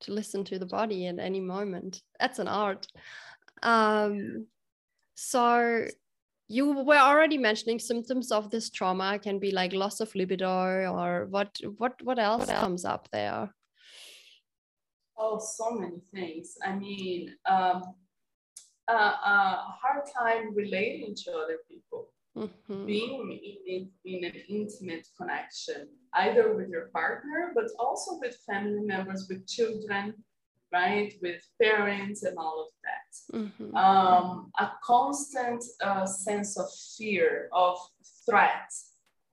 to 0.00 0.12
listen 0.12 0.44
to 0.44 0.58
the 0.58 0.66
body 0.66 1.06
at 1.06 1.18
any 1.18 1.40
moment. 1.40 2.02
That's 2.18 2.38
an 2.38 2.48
art. 2.48 2.86
Um, 3.62 4.46
so 5.14 5.86
you 6.50 6.72
were 6.72 6.96
already 6.96 7.38
mentioning 7.38 7.78
symptoms 7.78 8.32
of 8.32 8.50
this 8.50 8.70
trauma. 8.70 9.20
Can 9.20 9.38
be 9.38 9.52
like 9.52 9.72
loss 9.72 10.00
of 10.00 10.12
libido 10.16 10.92
or 10.92 11.26
what 11.30 11.56
what 11.78 11.94
what 12.02 12.18
else 12.18 12.48
what 12.48 12.56
comes 12.56 12.84
up 12.84 13.08
there? 13.12 13.48
Oh 15.16 15.38
so 15.38 15.70
many 15.70 16.00
things. 16.12 16.56
I 16.66 16.74
mean 16.74 17.36
um, 17.48 17.82
uh, 18.88 19.14
a 19.24 19.76
hard 19.80 20.04
time 20.18 20.52
relating 20.54 21.14
to 21.24 21.30
other 21.32 21.58
people. 21.70 22.08
Mm-hmm. 22.38 22.86
being 22.86 23.40
in, 23.66 23.90
in 24.04 24.24
an 24.24 24.36
intimate 24.48 25.04
connection, 25.18 25.88
either 26.14 26.54
with 26.54 26.68
your 26.68 26.86
partner, 26.94 27.50
but 27.56 27.64
also 27.76 28.20
with 28.20 28.36
family 28.46 28.82
members, 28.86 29.26
with 29.28 29.48
children, 29.48 30.14
right? 30.72 31.12
With 31.22 31.42
parents 31.60 32.22
and 32.22 32.36
all 32.38 32.66
of 32.66 32.68
that. 32.84 33.38
Mm-hmm. 33.38 33.76
Um, 33.76 34.50
a 34.58 34.72
constant 34.82 35.64
uh, 35.82 36.06
sense 36.06 36.58
of 36.58 36.66
fear, 36.96 37.48
of 37.52 37.78
threat. 38.28 38.70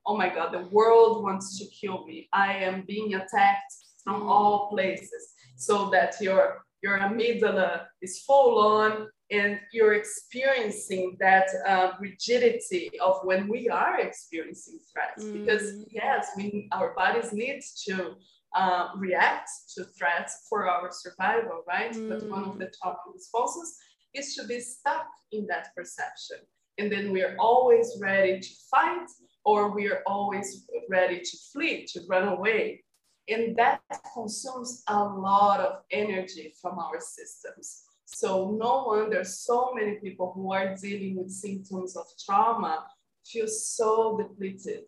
Oh 0.06 0.18
my 0.18 0.30
God, 0.30 0.54
the 0.54 0.68
world 0.70 1.24
wants 1.24 1.58
to 1.60 1.66
kill 1.66 2.06
me. 2.06 2.30
I 2.34 2.54
am 2.54 2.84
being 2.88 3.16
attacked 3.16 3.74
from 4.04 4.22
mm-hmm. 4.22 4.30
all 4.30 4.70
places. 4.70 5.34
So 5.56 5.90
that 5.90 6.16
your 6.22 6.64
your 6.84 7.00
amygdala 7.00 7.86
is 8.02 8.20
full 8.22 8.60
on 8.60 9.08
and 9.32 9.60
you're 9.74 9.94
experiencing 9.94 11.18
that 11.20 11.48
uh, 11.68 11.92
rigidity 12.00 12.92
of 13.04 13.20
when 13.24 13.48
we 13.48 13.68
are 13.68 14.00
experiencing 14.00 14.80
threats 14.92 15.24
mm. 15.24 15.34
because 15.34 15.86
yes 15.92 16.30
we 16.38 16.70
our 16.72 16.94
bodies 16.94 17.34
need 17.34 17.62
to 17.86 18.16
uh, 18.56 18.90
react 18.96 19.50
to 19.76 19.84
threats 19.84 20.48
for 20.50 20.70
our 20.70 20.90
survival 20.92 21.64
right 21.68 21.94
mm. 21.94 22.10
but 22.10 22.28
one 22.30 22.44
of 22.44 22.56
mm. 22.56 22.60
the 22.60 22.72
top 22.82 23.04
responses 23.14 23.78
is 24.14 24.36
to 24.36 24.46
be 24.48 24.60
stuck 24.60 25.08
in 25.32 25.46
that 25.48 25.70
perception 25.76 26.38
and 26.78 26.92
then 26.92 27.12
we're 27.12 27.36
always 27.40 27.98
ready 28.02 28.40
to 28.40 28.50
fight 28.72 29.08
or 29.44 29.74
we're 29.74 30.02
always 30.06 30.66
ready 30.90 31.20
to 31.20 31.38
flee 31.52 31.86
to 31.86 32.02
run 32.10 32.28
away 32.28 32.84
and 33.30 33.56
that 33.58 33.82
consumes 34.14 34.84
a 34.88 35.04
lot 35.04 35.60
of 35.60 35.80
energy 35.92 36.54
from 36.62 36.80
our 36.80 37.00
systems 37.00 37.84
so 38.06 38.56
no 38.58 38.86
wonder 38.88 39.24
so 39.24 39.74
many 39.76 39.96
people 39.96 40.32
who 40.34 40.54
are 40.54 40.76
dealing 40.76 41.18
with 41.18 41.30
symptoms 41.30 41.98
of 41.98 42.06
trauma 42.26 42.86
feel 43.26 43.48
so 43.48 44.18
depleted 44.18 44.86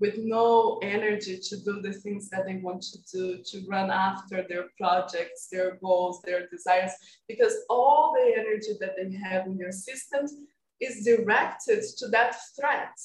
with 0.00 0.18
no 0.18 0.78
energy 0.82 1.38
to 1.38 1.56
do 1.64 1.80
the 1.80 1.92
things 1.92 2.28
that 2.28 2.46
they 2.46 2.56
want 2.56 2.82
to 2.82 2.98
do, 3.12 3.42
to 3.44 3.64
run 3.68 3.90
after 3.90 4.44
their 4.48 4.66
projects, 4.76 5.48
their 5.50 5.78
goals, 5.82 6.20
their 6.24 6.48
desires, 6.48 6.92
because 7.28 7.54
all 7.70 8.12
the 8.12 8.40
energy 8.40 8.72
that 8.80 8.94
they 8.96 9.16
have 9.16 9.46
in 9.46 9.56
their 9.56 9.72
systems 9.72 10.34
is 10.80 11.04
directed 11.04 11.82
to 11.98 12.08
that 12.08 12.34
threat. 12.58 12.96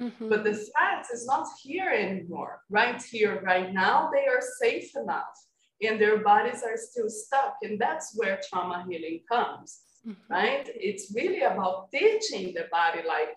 Mm-hmm. 0.00 0.28
But 0.30 0.44
the 0.44 0.54
threat 0.54 1.06
is 1.12 1.26
not 1.26 1.46
here 1.62 1.90
anymore. 1.90 2.60
Right 2.70 3.02
here, 3.02 3.42
right 3.44 3.72
now, 3.72 4.10
they 4.12 4.26
are 4.26 4.40
safe 4.62 4.96
enough 4.96 5.36
and 5.82 6.00
their 6.00 6.18
bodies 6.22 6.62
are 6.62 6.76
still 6.76 7.10
stuck. 7.10 7.56
And 7.62 7.78
that's 7.78 8.16
where 8.16 8.40
trauma 8.48 8.86
healing 8.88 9.20
comes, 9.30 9.80
mm-hmm. 10.06 10.32
right? 10.32 10.70
It's 10.74 11.12
really 11.14 11.42
about 11.42 11.90
teaching 11.90 12.54
the 12.54 12.66
body, 12.70 13.00
like, 13.06 13.36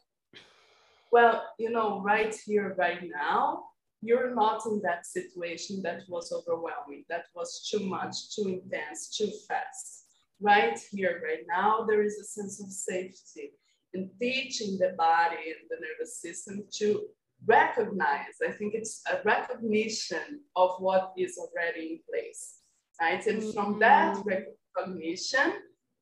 well, 1.14 1.44
you 1.60 1.70
know, 1.70 2.02
right 2.02 2.36
here, 2.44 2.74
right 2.76 3.04
now, 3.04 3.66
you're 4.02 4.34
not 4.34 4.66
in 4.66 4.82
that 4.82 5.06
situation 5.06 5.80
that 5.84 6.02
was 6.10 6.34
overwhelming, 6.34 7.06
that 7.08 7.26
was 7.36 7.70
too 7.70 7.86
much, 7.88 8.36
too 8.36 8.48
intense, 8.48 9.16
too 9.16 9.30
fast. 9.48 10.06
Right 10.42 10.78
here, 10.92 11.22
right 11.24 11.46
now, 11.48 11.86
there 11.88 12.02
is 12.04 12.18
a 12.18 12.24
sense 12.24 12.60
of 12.64 12.72
safety 12.72 13.52
and 13.94 14.10
teaching 14.20 14.80
the 14.80 14.96
body 14.98 15.54
and 15.54 15.64
the 15.70 15.78
nervous 15.86 16.20
system 16.20 16.64
to 16.80 17.04
recognize. 17.46 18.36
I 18.46 18.52
think 18.52 18.74
it's 18.74 19.04
a 19.12 19.22
recognition 19.24 20.42
of 20.56 20.72
what 20.80 21.14
is 21.16 21.38
already 21.38 21.84
in 21.92 22.00
place, 22.10 22.56
right? 23.00 23.24
And 23.28 23.40
mm-hmm. 23.40 23.52
from 23.52 23.78
that 23.80 24.18
recognition, 24.26 25.54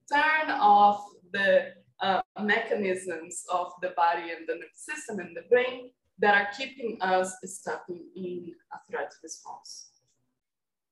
turn 0.10 0.52
off 0.52 1.04
the 1.34 1.74
mechanisms 2.40 3.44
of 3.52 3.74
the 3.82 3.90
body 3.96 4.32
and 4.32 4.48
the 4.48 4.56
nervous 4.56 4.86
system 4.86 5.20
and 5.20 5.36
the 5.36 5.44
brain 5.50 5.92
that 6.20 6.36
are 6.36 6.50
keeping 6.58 6.98
us 7.02 7.36
stuck 7.44 7.84
in, 7.90 8.54
a 8.74 8.78
threat 8.90 9.12
response. 9.24 9.88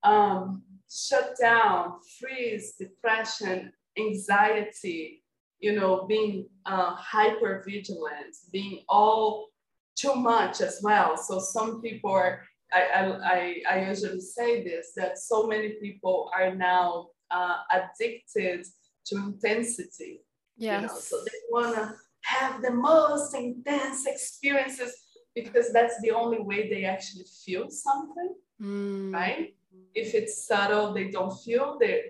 Um, 0.04 0.64
shut 0.90 1.36
down, 1.40 1.94
freeze, 2.20 2.76
depression, 2.78 3.72
anxiety, 3.98 5.24
you 5.60 5.74
know, 5.74 6.06
being 6.08 6.48
uh, 6.66 6.96
hyper 6.96 7.64
vigilant, 7.68 8.36
being 8.52 8.84
all 8.88 9.50
too 9.96 10.16
much 10.16 10.62
as 10.62 10.80
well. 10.82 11.18
So 11.18 11.40
some 11.40 11.82
people 11.82 12.12
are, 12.12 12.42
I, 12.72 12.82
I, 13.24 13.56
I 13.70 13.90
usually 13.90 14.22
say 14.22 14.64
this, 14.64 14.94
that 14.96 15.18
so 15.18 15.48
many 15.48 15.70
people 15.82 16.32
are 16.36 16.56
now 16.56 17.08
uh, 17.30 17.58
addicted 17.72 18.66
to 19.08 19.16
intensity. 19.18 20.22
Yes. 20.60 20.82
You 20.82 20.88
know? 20.88 21.00
So 21.00 21.18
they 21.26 21.40
want 21.50 21.76
to 21.76 21.96
have 22.22 22.62
the 22.62 22.72
most 22.72 23.34
intense 23.34 24.06
experiences 24.06 24.94
because 25.34 25.72
that's 25.72 26.00
the 26.02 26.12
only 26.12 26.40
way 26.40 26.70
they 26.70 26.86
actually 26.86 27.26
feel 27.46 27.70
something, 27.70 28.36
mm. 28.62 29.14
right? 29.14 29.56
If 29.96 30.14
it's 30.14 30.46
subtle, 30.46 30.94
they 30.94 31.10
don't 31.10 31.36
feel, 31.44 31.78
they're, 31.80 32.10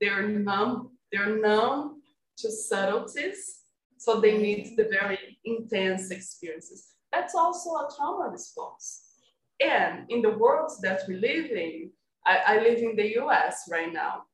they're 0.00 0.26
numb, 0.28 0.92
they're 1.12 1.36
numb 1.36 2.02
to 2.38 2.50
subtleties. 2.50 3.60
So 3.98 4.20
they 4.20 4.38
need 4.38 4.76
the 4.76 4.88
very 4.90 5.18
intense 5.44 6.10
experiences. 6.10 6.94
That's 7.12 7.34
also 7.34 7.70
a 7.70 7.88
trauma 7.96 8.28
response. 8.30 9.04
And 9.60 10.04
in 10.10 10.20
the 10.20 10.36
world 10.36 10.70
that 10.82 11.02
we 11.08 11.16
live 11.16 11.50
in, 11.50 11.90
I, 12.26 12.38
I 12.46 12.58
live 12.60 12.78
in 12.78 12.96
the 12.96 13.18
US 13.20 13.68
right 13.70 13.92
now, 13.92 14.24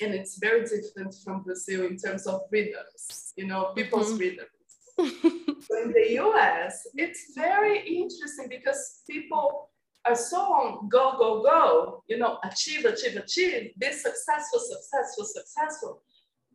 and 0.00 0.14
it's 0.14 0.38
very 0.38 0.64
different 0.64 1.14
from 1.24 1.42
Brazil 1.42 1.84
in 1.86 1.96
terms 1.96 2.26
of 2.26 2.40
rhythms, 2.50 3.32
you 3.36 3.46
know, 3.46 3.72
people's 3.74 4.12
mm-hmm. 4.12 4.18
rhythms. 4.18 5.66
so 5.66 5.82
in 5.82 5.92
the 5.92 6.16
US, 6.20 6.86
it's 6.94 7.32
very 7.34 7.78
interesting 7.86 8.48
because 8.48 9.02
people 9.08 9.70
are 10.06 10.16
so 10.16 10.40
on 10.40 10.88
go, 10.88 11.16
go, 11.18 11.42
go, 11.42 12.02
you 12.08 12.18
know, 12.18 12.38
achieve, 12.44 12.84
achieve, 12.84 13.16
achieve, 13.16 13.70
be 13.78 13.92
successful, 13.92 14.60
successful, 14.60 15.24
successful. 15.24 16.02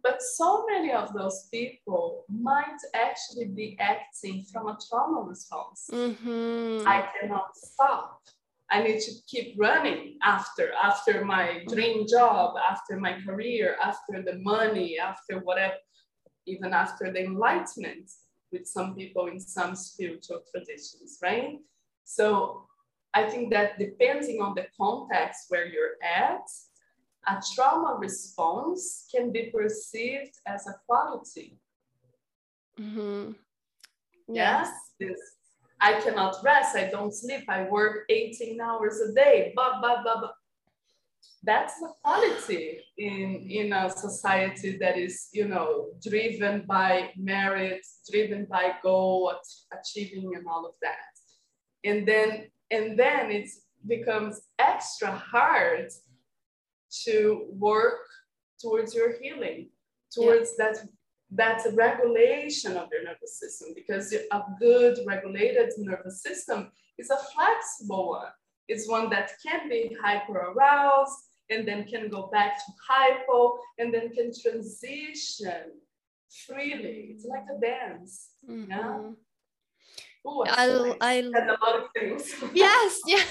But 0.03 0.21
so 0.21 0.65
many 0.69 0.91
of 0.91 1.13
those 1.13 1.47
people 1.51 2.25
might 2.29 2.77
actually 2.93 3.45
be 3.45 3.75
acting 3.79 4.45
from 4.51 4.67
a 4.67 4.77
trauma 4.88 5.21
response. 5.21 5.89
Mm-hmm. 5.91 6.88
I 6.88 7.10
cannot 7.19 7.55
stop. 7.55 8.21
I 8.71 8.82
need 8.82 8.99
to 9.01 9.12
keep 9.28 9.56
running 9.58 10.17
after, 10.23 10.71
after 10.73 11.23
my 11.23 11.63
dream 11.67 12.08
job, 12.08 12.56
after 12.58 12.99
my 12.99 13.19
career, 13.21 13.75
after 13.82 14.23
the 14.23 14.39
money, 14.39 14.97
after 14.97 15.39
whatever, 15.39 15.75
even 16.47 16.73
after 16.73 17.12
the 17.12 17.23
enlightenment 17.23 18.10
with 18.51 18.67
some 18.67 18.95
people 18.95 19.28
in 19.28 19.39
some 19.39 19.75
spiritual 19.75 20.41
traditions, 20.51 21.19
right? 21.21 21.60
So 22.06 22.65
I 23.13 23.30
think 23.30 23.51
that 23.54 23.78
depending 23.78 24.41
on 24.41 24.56
the 24.56 24.65
context 24.80 25.45
where 25.49 25.67
you're 25.67 25.97
at, 26.04 26.47
a 27.28 27.41
trauma 27.56 27.97
response 27.99 29.08
can 29.13 29.32
be 29.32 29.51
perceived 29.51 30.38
as 30.45 30.67
a 30.67 30.75
quality. 30.86 31.58
Mm-hmm. 32.80 33.32
Yes. 34.28 34.69
This, 34.99 35.19
I 35.79 35.99
cannot 36.01 36.38
rest, 36.43 36.75
I 36.75 36.89
don't 36.89 37.13
sleep, 37.13 37.43
I 37.49 37.63
work 37.63 38.05
18 38.09 38.59
hours 38.61 38.99
a 39.01 39.13
day, 39.13 39.51
blah, 39.55 39.79
blah, 39.79 40.01
blah, 40.01 40.19
blah. 40.19 40.31
That's 41.43 41.73
a 41.81 41.89
quality 42.03 42.79
in, 42.97 43.47
in 43.49 43.73
a 43.73 43.89
society 43.89 44.77
that 44.77 44.97
is, 44.97 45.27
you 45.31 45.47
know, 45.47 45.89
driven 46.01 46.65
by 46.67 47.11
merit, 47.17 47.85
driven 48.09 48.45
by 48.49 48.73
goal, 48.81 49.33
achieving 49.71 50.35
and 50.35 50.47
all 50.47 50.65
of 50.65 50.73
that. 50.81 50.95
And 51.83 52.07
then, 52.07 52.45
and 52.71 52.97
then 52.97 53.31
it 53.31 53.49
becomes 53.85 54.41
extra 54.57 55.11
hard 55.11 55.91
to 57.03 57.45
work 57.49 57.99
towards 58.59 58.95
your 58.95 59.19
healing, 59.21 59.69
towards 60.11 60.53
yeah. 60.57 60.71
that 60.71 60.88
that 61.31 61.63
regulation 61.73 62.77
of 62.77 62.89
your 62.91 63.03
nervous 63.03 63.39
system 63.39 63.69
because 63.75 64.13
a 64.13 64.43
good 64.59 64.97
regulated 65.07 65.71
nervous 65.77 66.21
system 66.21 66.71
is 66.97 67.09
a 67.09 67.17
flexible 67.17 68.09
one. 68.09 68.31
It's 68.67 68.89
one 68.89 69.09
that 69.09 69.31
can 69.45 69.69
be 69.69 69.95
hyper 70.01 70.38
aroused 70.38 71.17
and 71.49 71.67
then 71.67 71.85
can 71.85 72.09
go 72.09 72.29
back 72.31 72.57
to 72.57 72.71
hypo 72.88 73.57
and 73.77 73.93
then 73.93 74.09
can 74.09 74.31
transition 74.41 75.71
freely. 76.45 77.09
It's 77.11 77.25
like 77.25 77.45
a 77.55 77.59
dance. 77.59 78.29
Mm-hmm. 78.49 78.71
Yeah. 78.71 79.11
Ooh, 80.27 80.43
I, 80.47 80.95
I, 81.01 81.13
a 81.13 81.21
lot 81.23 81.81
of 81.81 81.88
things. 81.93 82.33
Yes, 82.53 82.99
yeah. 83.07 83.21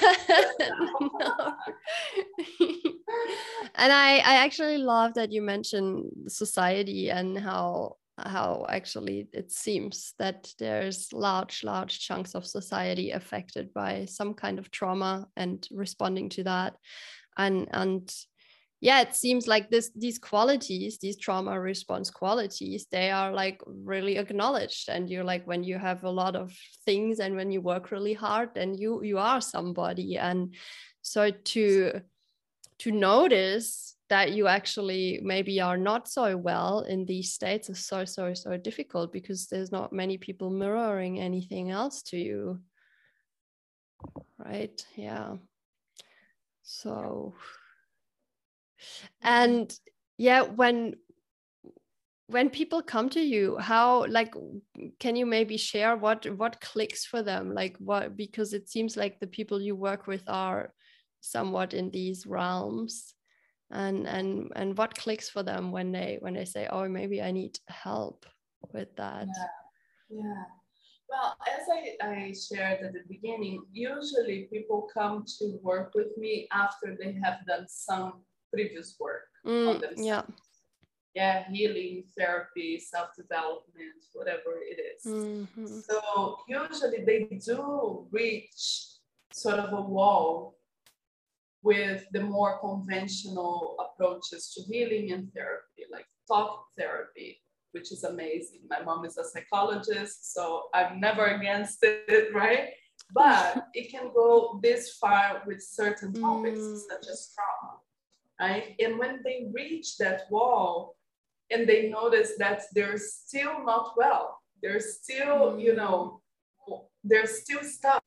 and 3.74 3.92
I, 3.92 4.18
I 4.18 4.44
actually 4.44 4.78
love 4.78 5.14
that 5.14 5.32
you 5.32 5.42
mentioned 5.42 6.10
society 6.28 7.10
and 7.10 7.38
how 7.38 7.96
how 8.16 8.64
actually 8.68 9.26
it 9.32 9.50
seems 9.50 10.14
that 10.20 10.52
there's 10.60 11.12
large 11.12 11.64
large 11.64 11.98
chunks 11.98 12.34
of 12.36 12.46
society 12.46 13.10
affected 13.10 13.74
by 13.74 14.04
some 14.04 14.34
kind 14.34 14.60
of 14.60 14.70
trauma 14.70 15.26
and 15.36 15.66
responding 15.72 16.28
to 16.28 16.44
that 16.44 16.76
and 17.36 17.66
and 17.72 18.14
yeah 18.84 19.00
it 19.00 19.14
seems 19.16 19.48
like 19.48 19.70
this 19.70 19.90
these 19.96 20.18
qualities 20.18 20.98
these 20.98 21.16
trauma 21.16 21.58
response 21.58 22.10
qualities 22.10 22.86
they 22.92 23.10
are 23.10 23.32
like 23.32 23.58
really 23.66 24.18
acknowledged. 24.18 24.90
And 24.90 25.08
you're 25.08 25.24
like 25.24 25.46
when 25.46 25.64
you 25.64 25.78
have 25.78 26.04
a 26.04 26.10
lot 26.10 26.36
of 26.36 26.52
things 26.84 27.18
and 27.18 27.34
when 27.34 27.50
you 27.50 27.62
work 27.62 27.90
really 27.90 28.12
hard 28.12 28.50
then 28.54 28.74
you 28.74 29.02
you 29.02 29.18
are 29.18 29.40
somebody. 29.40 30.18
And 30.18 30.54
so 31.00 31.30
to 31.30 32.00
to 32.78 32.90
notice 32.90 33.96
that 34.10 34.32
you 34.32 34.48
actually 34.48 35.20
maybe 35.22 35.62
are 35.62 35.78
not 35.78 36.08
so 36.08 36.36
well 36.36 36.80
in 36.80 37.06
these 37.06 37.32
states 37.32 37.70
is 37.70 37.86
so 37.86 38.04
so 38.04 38.34
so 38.34 38.58
difficult 38.58 39.12
because 39.12 39.46
there's 39.46 39.72
not 39.72 39.92
many 39.92 40.18
people 40.18 40.50
mirroring 40.50 41.20
anything 41.20 41.70
else 41.70 42.02
to 42.02 42.18
you. 42.18 42.60
Right? 44.38 44.86
Yeah. 44.94 45.36
So 46.62 47.34
Mm-hmm. 49.22 49.28
and 49.28 49.78
yeah 50.18 50.42
when 50.42 50.94
when 52.28 52.48
people 52.48 52.82
come 52.82 53.10
to 53.10 53.20
you 53.20 53.58
how 53.58 54.06
like 54.06 54.34
can 54.98 55.16
you 55.16 55.26
maybe 55.26 55.56
share 55.56 55.96
what 55.96 56.26
what 56.36 56.60
clicks 56.60 57.04
for 57.04 57.22
them? 57.22 57.54
Like 57.54 57.76
what 57.78 58.16
because 58.16 58.52
it 58.52 58.68
seems 58.68 58.96
like 58.96 59.20
the 59.20 59.26
people 59.26 59.60
you 59.60 59.76
work 59.76 60.06
with 60.06 60.22
are 60.26 60.72
somewhat 61.20 61.74
in 61.74 61.90
these 61.90 62.26
realms. 62.26 63.14
And 63.70 64.06
and 64.06 64.52
and 64.54 64.78
what 64.78 64.96
clicks 64.96 65.28
for 65.28 65.42
them 65.42 65.72
when 65.72 65.90
they 65.90 66.18
when 66.20 66.34
they 66.34 66.44
say 66.44 66.68
oh 66.70 66.88
maybe 66.88 67.20
i 67.20 67.30
need 67.32 67.58
help 67.66 68.26
with 68.72 68.94
that. 68.96 69.26
Yeah, 69.26 70.22
yeah. 70.22 70.44
well 71.08 71.36
as 71.48 71.66
I, 71.72 72.06
I 72.06 72.34
shared 72.34 72.82
at 72.82 72.92
the 72.92 73.02
beginning 73.08 73.64
usually 73.72 74.48
people 74.52 74.88
come 74.92 75.24
to 75.38 75.58
work 75.62 75.92
with 75.94 76.16
me 76.16 76.46
after 76.52 76.96
they 76.98 77.18
have 77.24 77.44
done 77.46 77.66
some 77.68 78.22
previous 78.54 78.96
work 78.98 79.22
mm, 79.46 79.68
on. 79.68 79.82
Yeah. 79.96 80.22
Yeah, 81.14 81.44
healing, 81.48 82.04
therapy, 82.18 82.80
self-development, 82.80 84.02
whatever 84.14 84.58
it 84.68 84.80
is. 84.80 85.06
Mm-hmm. 85.06 85.78
So 85.88 86.38
usually 86.48 87.04
they 87.04 87.38
do 87.44 88.08
reach 88.10 88.88
sort 89.32 89.60
of 89.60 89.72
a 89.72 89.80
wall 89.80 90.56
with 91.62 92.04
the 92.12 92.20
more 92.20 92.58
conventional 92.58 93.76
approaches 93.78 94.52
to 94.54 94.62
healing 94.62 95.12
and 95.12 95.32
therapy, 95.32 95.84
like 95.90 96.06
talk 96.26 96.66
therapy, 96.76 97.40
which 97.70 97.92
is 97.92 98.02
amazing. 98.02 98.60
My 98.68 98.82
mom 98.82 99.04
is 99.04 99.16
a 99.16 99.24
psychologist, 99.24 100.34
so 100.34 100.64
I'm 100.74 101.00
never 101.00 101.26
against 101.26 101.78
it, 101.82 102.28
right? 102.34 102.70
But 103.12 103.68
it 103.72 103.90
can 103.90 104.10
go 104.12 104.58
this 104.62 104.96
far 104.96 105.42
with 105.46 105.62
certain 105.62 106.12
topics, 106.12 106.58
mm. 106.58 106.78
such 106.88 107.06
as 107.08 107.32
trauma 107.34 107.78
right? 108.40 108.74
And 108.78 108.98
when 108.98 109.20
they 109.24 109.48
reach 109.52 109.96
that 109.98 110.22
wall 110.30 110.96
and 111.50 111.68
they 111.68 111.88
notice 111.88 112.32
that 112.38 112.62
they're 112.74 112.98
still 112.98 113.64
not 113.64 113.94
well, 113.96 114.40
they're 114.62 114.80
still, 114.80 115.52
mm. 115.52 115.62
you 115.62 115.74
know, 115.74 116.20
they're 117.02 117.26
still 117.26 117.62
stuck 117.62 118.02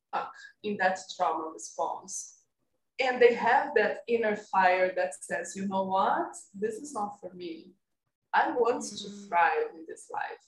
in 0.62 0.76
that 0.78 0.98
trauma 1.16 1.50
response. 1.52 2.34
And 3.00 3.22
they 3.22 3.34
have 3.34 3.70
that 3.76 3.98
inner 4.08 4.34
fire 4.34 4.92
that 4.96 5.12
says, 5.20 5.54
you 5.54 5.68
know 5.68 5.84
what? 5.84 6.34
This 6.52 6.74
is 6.74 6.92
not 6.92 7.20
for 7.20 7.32
me. 7.32 7.74
I 8.34 8.50
want 8.50 8.82
mm. 8.82 9.02
to 9.02 9.28
thrive 9.28 9.70
in 9.74 9.84
this 9.88 10.10
life. 10.12 10.42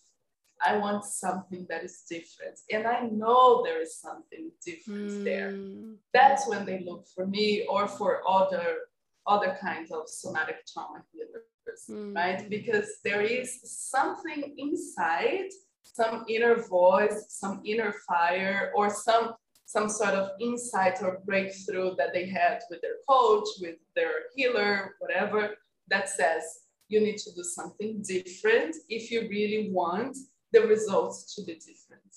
I 0.62 0.76
want 0.76 1.04
something 1.04 1.66
that 1.70 1.84
is 1.84 2.02
different. 2.08 2.58
And 2.70 2.86
I 2.86 3.00
know 3.06 3.62
there 3.64 3.80
is 3.80 3.96
something 3.96 4.50
different 4.64 5.10
mm. 5.10 5.24
there. 5.24 5.54
That's 6.12 6.46
when 6.48 6.66
they 6.66 6.80
look 6.80 7.06
for 7.14 7.26
me 7.26 7.66
or 7.66 7.88
for 7.88 8.20
other 8.28 8.76
other 9.26 9.56
kinds 9.60 9.90
of 9.90 10.08
somatic 10.08 10.66
trauma 10.66 11.02
healers, 11.12 11.82
mm. 11.88 12.14
right? 12.14 12.48
Because 12.48 12.88
there 13.04 13.22
is 13.22 13.60
something 13.62 14.54
inside, 14.58 15.48
some 15.82 16.24
inner 16.28 16.56
voice, 16.56 17.26
some 17.28 17.60
inner 17.64 17.92
fire, 18.08 18.72
or 18.74 18.90
some 18.90 19.34
some 19.66 19.88
sort 19.88 20.14
of 20.14 20.30
insight 20.40 21.00
or 21.00 21.20
breakthrough 21.24 21.94
that 21.94 22.12
they 22.12 22.26
had 22.26 22.58
with 22.70 22.80
their 22.80 22.98
coach, 23.08 23.46
with 23.60 23.76
their 23.94 24.10
healer, 24.34 24.96
whatever, 24.98 25.54
that 25.86 26.08
says 26.08 26.42
you 26.88 27.00
need 27.00 27.18
to 27.18 27.32
do 27.36 27.44
something 27.44 28.02
different 28.02 28.74
if 28.88 29.12
you 29.12 29.28
really 29.28 29.70
want 29.70 30.16
the 30.52 30.62
results 30.62 31.36
to 31.36 31.44
be 31.44 31.54
different. 31.54 32.12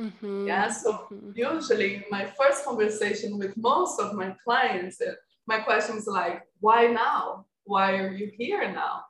Mm-hmm. 0.00 0.46
Yeah, 0.46 0.70
so 0.70 0.92
mm-hmm. 1.12 1.32
usually 1.34 2.04
my 2.10 2.24
first 2.38 2.64
conversation 2.64 3.38
with 3.38 3.54
most 3.56 4.00
of 4.00 4.14
my 4.14 4.34
clients, 4.42 5.00
my 5.46 5.60
question 5.60 5.96
is 5.96 6.06
like, 6.06 6.42
why 6.60 6.86
now? 6.86 7.46
Why 7.64 7.96
are 7.98 8.12
you 8.12 8.30
here 8.36 8.70
now? 8.72 9.02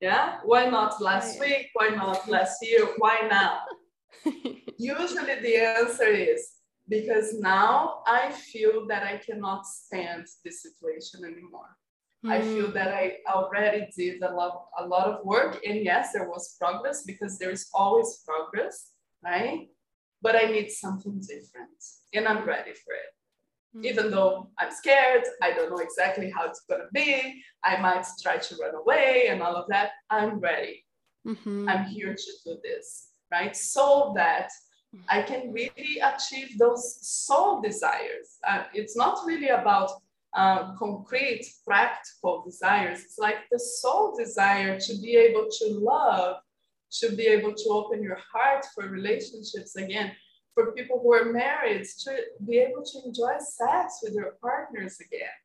Yeah, 0.00 0.38
why 0.44 0.66
not 0.66 1.02
last 1.02 1.40
right. 1.40 1.48
week? 1.48 1.66
Why 1.74 1.88
not 1.88 2.28
last 2.28 2.58
year? 2.62 2.86
Why 2.98 3.26
now? 3.28 3.62
Usually 4.78 5.40
the 5.40 5.56
answer 5.56 6.06
is 6.06 6.52
because 6.88 7.34
now 7.40 8.02
I 8.06 8.30
feel 8.30 8.86
that 8.86 9.02
I 9.02 9.18
cannot 9.18 9.66
stand 9.66 10.26
this 10.44 10.62
situation 10.62 11.24
anymore. 11.24 11.76
Mm. 12.24 12.30
I 12.30 12.40
feel 12.42 12.72
that 12.72 12.88
I 12.88 13.16
already 13.28 13.88
did 13.96 14.22
a 14.22 14.32
lot, 14.32 14.66
a 14.78 14.86
lot 14.86 15.06
of 15.06 15.24
work. 15.24 15.60
And 15.66 15.84
yes, 15.84 16.12
there 16.12 16.28
was 16.28 16.56
progress 16.60 17.02
because 17.02 17.38
there 17.38 17.50
is 17.50 17.68
always 17.74 18.22
progress, 18.26 18.90
right? 19.22 19.68
But 20.22 20.36
I 20.36 20.50
need 20.50 20.70
something 20.70 21.20
different 21.20 21.78
and 22.14 22.26
I'm 22.26 22.44
ready 22.44 22.72
for 22.72 22.94
it. 22.94 23.12
Mm-hmm. 23.76 23.84
Even 23.84 24.10
though 24.10 24.50
I'm 24.58 24.72
scared, 24.72 25.24
I 25.42 25.52
don't 25.52 25.70
know 25.70 25.78
exactly 25.78 26.30
how 26.34 26.46
it's 26.46 26.60
going 26.60 26.80
to 26.80 26.88
be. 26.92 27.42
I 27.64 27.80
might 27.80 28.06
try 28.22 28.38
to 28.38 28.56
run 28.56 28.74
away 28.74 29.26
and 29.28 29.42
all 29.42 29.56
of 29.56 29.66
that. 29.68 29.90
I'm 30.08 30.40
ready. 30.40 30.84
Mm-hmm. 31.26 31.68
I'm 31.68 31.84
here 31.84 32.14
to 32.14 32.32
do 32.44 32.58
this, 32.62 33.10
right? 33.30 33.54
So 33.54 34.12
that 34.16 34.50
I 35.08 35.22
can 35.22 35.52
really 35.52 36.00
achieve 36.02 36.56
those 36.58 36.98
soul 37.06 37.60
desires. 37.60 38.38
Uh, 38.46 38.64
it's 38.72 38.96
not 38.96 39.26
really 39.26 39.48
about 39.48 39.90
uh, 40.34 40.74
concrete, 40.76 41.44
practical 41.66 42.42
desires. 42.44 43.00
It's 43.04 43.18
like 43.18 43.36
the 43.50 43.58
soul 43.58 44.16
desire 44.16 44.78
to 44.80 44.98
be 44.98 45.16
able 45.16 45.46
to 45.58 45.66
love, 45.78 46.36
to 47.00 47.14
be 47.16 47.26
able 47.26 47.54
to 47.54 47.68
open 47.70 48.02
your 48.02 48.18
heart 48.32 48.64
for 48.74 48.88
relationships 48.88 49.76
again, 49.76 50.12
for 50.58 50.72
people 50.72 50.98
who 51.00 51.12
are 51.12 51.32
married 51.32 51.84
to 51.84 52.16
be 52.44 52.58
able 52.58 52.82
to 52.82 52.98
enjoy 53.06 53.34
sex 53.38 54.00
with 54.02 54.14
their 54.14 54.32
partners 54.42 54.98
again, 55.00 55.38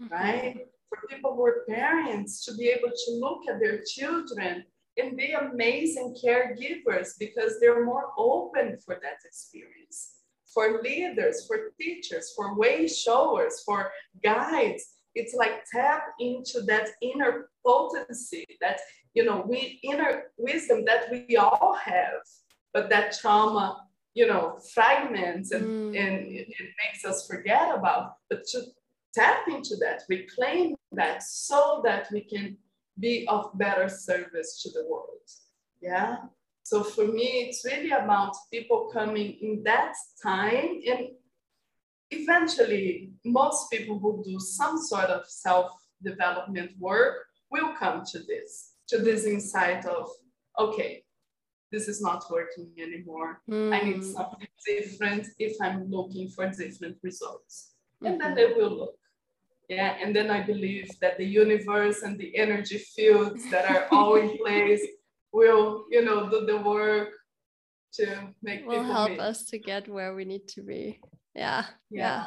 mm-hmm. 0.00 0.14
right? 0.14 0.66
For 0.88 0.98
people 1.08 1.34
who 1.34 1.44
are 1.46 1.64
parents 1.68 2.44
to 2.44 2.54
be 2.54 2.68
able 2.68 2.90
to 2.90 3.12
look 3.14 3.40
at 3.50 3.58
their 3.58 3.80
children 3.84 4.64
and 4.96 5.16
be 5.16 5.32
amazing 5.32 6.14
caregivers 6.24 7.18
because 7.18 7.58
they're 7.58 7.84
more 7.84 8.12
open 8.16 8.78
for 8.84 9.00
that 9.02 9.18
experience. 9.24 10.18
For 10.54 10.80
leaders, 10.80 11.46
for 11.48 11.72
teachers, 11.80 12.32
for 12.36 12.56
way 12.56 12.86
showers, 12.86 13.62
for 13.64 13.90
guides, 14.22 14.84
it's 15.16 15.34
like 15.34 15.64
tap 15.72 16.04
into 16.20 16.60
that 16.68 16.90
inner 17.00 17.48
potency, 17.66 18.46
that 18.60 18.78
you 19.14 19.24
know, 19.24 19.44
we 19.46 19.80
inner 19.82 20.24
wisdom 20.36 20.84
that 20.84 21.10
we 21.10 21.36
all 21.36 21.74
have, 21.74 22.22
but 22.72 22.88
that 22.90 23.18
trauma 23.18 23.88
you 24.14 24.26
know, 24.26 24.58
fragments 24.74 25.52
and, 25.52 25.64
mm. 25.64 25.98
and 25.98 26.26
it, 26.26 26.48
it 26.48 26.68
makes 26.84 27.04
us 27.04 27.26
forget 27.26 27.74
about, 27.74 28.14
but 28.28 28.44
to 28.46 28.62
tap 29.14 29.48
into 29.48 29.76
that, 29.76 30.02
reclaim 30.08 30.74
that 30.92 31.22
so 31.22 31.80
that 31.84 32.08
we 32.12 32.20
can 32.22 32.56
be 32.98 33.26
of 33.28 33.50
better 33.54 33.88
service 33.88 34.62
to 34.62 34.70
the 34.70 34.86
world. 34.88 35.08
Yeah. 35.80 36.16
So 36.62 36.84
for 36.84 37.06
me, 37.06 37.46
it's 37.48 37.64
really 37.64 37.90
about 37.90 38.34
people 38.52 38.90
coming 38.92 39.38
in 39.40 39.62
that 39.64 39.94
time 40.22 40.80
and 40.86 41.08
eventually 42.10 43.10
most 43.24 43.70
people 43.70 43.98
who 43.98 44.22
do 44.24 44.38
some 44.38 44.78
sort 44.78 45.06
of 45.06 45.26
self-development 45.26 46.72
work 46.78 47.26
will 47.50 47.72
come 47.78 48.04
to 48.12 48.18
this, 48.20 48.74
to 48.88 48.98
this 48.98 49.24
insight 49.24 49.84
of, 49.86 50.08
okay, 50.58 51.01
this 51.72 51.88
is 51.88 52.00
not 52.00 52.24
working 52.30 52.70
anymore. 52.78 53.40
Mm. 53.50 53.74
I 53.74 53.80
need 53.82 53.96
hmm. 53.96 54.12
something 54.12 54.48
different 54.64 55.26
if 55.38 55.56
I'm 55.60 55.90
looking 55.90 56.28
for 56.28 56.46
different 56.48 56.98
results. 57.02 57.72
Mm-hmm. 58.02 58.06
And 58.06 58.20
then 58.20 58.28
mm-hmm. 58.28 58.36
they 58.36 58.54
will 58.54 58.76
look. 58.76 58.98
Yeah. 59.68 59.96
And 60.00 60.14
then 60.14 60.30
I 60.30 60.42
believe 60.42 60.88
that 61.00 61.16
the 61.16 61.24
universe 61.24 62.02
and 62.02 62.18
the 62.18 62.36
energy 62.36 62.78
fields 62.78 63.50
that 63.50 63.70
are 63.70 63.86
all 63.90 64.16
in 64.16 64.36
place 64.44 64.82
will, 65.32 65.86
you 65.90 66.04
know, 66.04 66.28
do 66.28 66.44
the 66.44 66.58
work 66.58 67.08
to 67.94 68.34
make 68.42 68.66
will 68.66 68.82
help 68.82 69.10
meet. 69.10 69.20
us 69.20 69.44
to 69.46 69.58
get 69.58 69.88
where 69.88 70.14
we 70.14 70.24
need 70.24 70.46
to 70.48 70.62
be. 70.62 71.00
Yeah. 71.34 71.64
Yeah. 71.90 72.26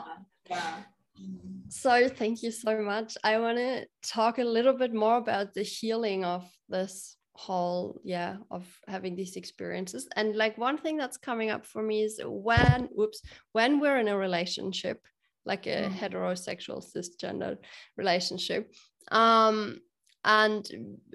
yeah. 0.49 0.55
yeah. 0.57 0.74
Mm-hmm. 1.22 1.69
So 1.69 2.09
thank 2.09 2.41
you 2.41 2.51
so 2.51 2.82
much. 2.82 3.17
I 3.24 3.38
want 3.39 3.57
to 3.57 3.86
talk 4.03 4.39
a 4.39 4.43
little 4.43 4.74
bit 4.74 4.93
more 4.93 5.17
about 5.17 5.53
the 5.53 5.63
healing 5.63 6.26
of 6.26 6.43
this 6.67 7.15
whole 7.38 7.99
yeah 8.03 8.38
of 8.49 8.65
having 8.88 9.15
these 9.15 9.36
experiences 9.36 10.07
and 10.15 10.36
like 10.36 10.57
one 10.57 10.77
thing 10.77 10.95
that's 10.95 11.17
coming 11.17 11.49
up 11.49 11.65
for 11.65 11.83
me 11.83 12.01
is 12.01 12.19
when 12.23 12.88
whoops 12.93 13.21
when 13.51 13.79
we're 13.79 13.97
in 13.97 14.07
a 14.07 14.17
relationship 14.17 15.01
like 15.45 15.67
a 15.67 15.89
mm. 15.89 15.93
heterosexual 15.93 16.83
cisgender 16.83 17.57
relationship 17.97 18.73
um, 19.11 19.79
and 20.23 20.65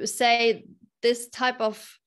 say 0.04 0.64
this 1.02 1.28
type 1.30 1.60
of 1.60 1.98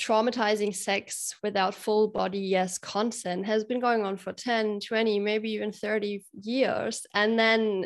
traumatizing 0.00 0.74
sex 0.74 1.34
without 1.42 1.74
full 1.74 2.08
body 2.08 2.38
yes 2.38 2.78
consent 2.78 3.44
has 3.44 3.64
been 3.64 3.80
going 3.80 4.02
on 4.02 4.16
for 4.16 4.32
10 4.32 4.80
20 4.80 5.18
maybe 5.18 5.50
even 5.50 5.72
30 5.72 6.24
years 6.40 7.06
and 7.12 7.38
then 7.38 7.84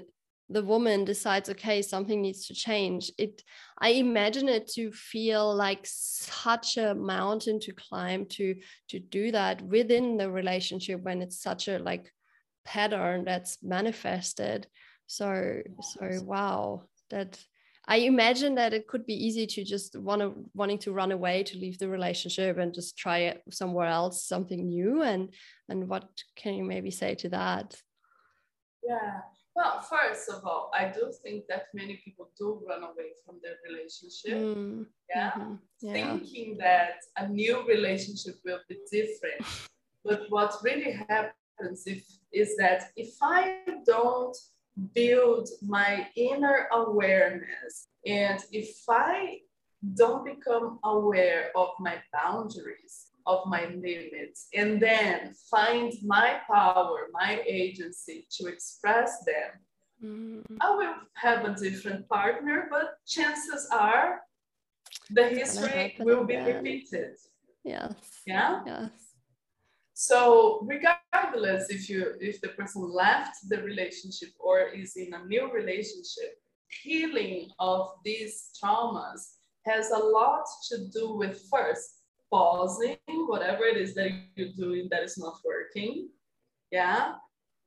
the 0.50 0.62
woman 0.62 1.04
decides 1.04 1.48
okay 1.48 1.80
something 1.80 2.20
needs 2.20 2.46
to 2.46 2.54
change. 2.54 3.10
It 3.18 3.42
i 3.78 3.90
imagine 3.90 4.48
it 4.48 4.68
to 4.68 4.92
feel 4.92 5.54
like 5.54 5.80
such 5.84 6.76
a 6.76 6.94
mountain 6.94 7.60
to 7.60 7.72
climb 7.72 8.26
to 8.26 8.54
to 8.88 8.98
do 8.98 9.32
that 9.32 9.62
within 9.62 10.16
the 10.16 10.30
relationship 10.30 11.00
when 11.02 11.22
it's 11.22 11.40
such 11.42 11.68
a 11.68 11.78
like 11.78 12.12
pattern 12.64 13.24
that's 13.24 13.58
manifested. 13.62 14.66
So 15.06 15.62
so 15.80 16.20
wow 16.24 16.84
that 17.10 17.38
i 17.86 17.96
imagine 17.96 18.54
that 18.54 18.72
it 18.72 18.88
could 18.88 19.04
be 19.04 19.26
easy 19.26 19.46
to 19.46 19.62
just 19.62 19.94
want 19.98 20.22
to 20.22 20.32
wanting 20.54 20.78
to 20.78 20.92
run 20.92 21.12
away 21.12 21.42
to 21.42 21.58
leave 21.58 21.78
the 21.78 21.88
relationship 21.88 22.56
and 22.56 22.72
just 22.72 22.96
try 22.96 23.18
it 23.18 23.42
somewhere 23.50 23.86
else 23.86 24.24
something 24.24 24.66
new 24.66 25.02
and 25.02 25.34
and 25.68 25.86
what 25.88 26.08
can 26.34 26.54
you 26.54 26.64
maybe 26.64 26.90
say 26.90 27.14
to 27.14 27.28
that? 27.28 27.74
Yeah 28.82 29.20
well, 29.54 29.80
first 29.80 30.28
of 30.28 30.44
all, 30.44 30.70
I 30.74 30.86
do 30.88 31.12
think 31.22 31.44
that 31.48 31.66
many 31.74 32.00
people 32.04 32.30
do 32.36 32.60
run 32.68 32.82
away 32.82 33.12
from 33.24 33.36
their 33.42 33.56
relationship. 33.68 34.34
Mm, 34.34 34.86
yeah? 35.08 35.30
Mm-hmm, 35.32 35.54
yeah? 35.80 35.92
Thinking 35.92 36.56
that 36.58 36.96
a 37.16 37.28
new 37.28 37.66
relationship 37.66 38.36
will 38.44 38.60
be 38.68 38.78
different. 38.90 39.44
but 40.04 40.22
what 40.28 40.56
really 40.62 40.92
happens 41.08 41.86
if, 41.86 42.04
is 42.32 42.56
that 42.56 42.90
if 42.96 43.14
I 43.22 43.60
don't 43.86 44.36
build 44.92 45.48
my 45.62 46.08
inner 46.16 46.66
awareness 46.72 47.88
and 48.04 48.42
if 48.50 48.74
I 48.88 49.38
don't 49.94 50.24
become 50.24 50.80
aware 50.82 51.52
of 51.54 51.68
my 51.78 51.96
boundaries, 52.12 53.10
of 53.26 53.46
my 53.46 53.66
limits 53.66 54.48
and 54.54 54.80
then 54.80 55.34
find 55.50 55.92
my 56.04 56.40
power, 56.46 57.08
my 57.12 57.40
agency 57.46 58.26
to 58.30 58.46
express 58.46 59.24
them, 59.24 59.50
mm-hmm. 60.04 60.56
I 60.60 60.70
will 60.76 60.94
have 61.14 61.44
a 61.44 61.54
different 61.54 62.08
partner, 62.08 62.68
but 62.70 62.98
chances 63.06 63.68
are 63.72 64.20
the 65.10 65.28
history 65.28 65.96
will 65.98 66.24
be 66.24 66.34
again. 66.34 66.56
repeated. 66.56 67.16
Yes. 67.64 67.94
Yeah. 68.26 68.62
Yes. 68.66 68.90
So 69.94 70.66
regardless 70.66 71.70
if 71.70 71.88
you 71.88 72.14
if 72.20 72.40
the 72.40 72.48
person 72.48 72.82
left 72.82 73.36
the 73.48 73.62
relationship 73.62 74.30
or 74.38 74.60
is 74.60 74.96
in 74.96 75.14
a 75.14 75.24
new 75.24 75.50
relationship, 75.52 76.40
healing 76.82 77.48
of 77.58 77.90
these 78.04 78.50
traumas 78.58 79.36
has 79.64 79.90
a 79.90 79.98
lot 79.98 80.44
to 80.68 80.88
do 80.88 81.14
with 81.14 81.40
first 81.50 82.03
pausing 82.34 82.96
whatever 83.28 83.64
it 83.64 83.76
is 83.76 83.94
that 83.94 84.10
you're 84.34 84.56
doing 84.58 84.88
that 84.90 85.04
is 85.04 85.16
not 85.16 85.36
working. 85.44 86.08
Yeah. 86.72 87.12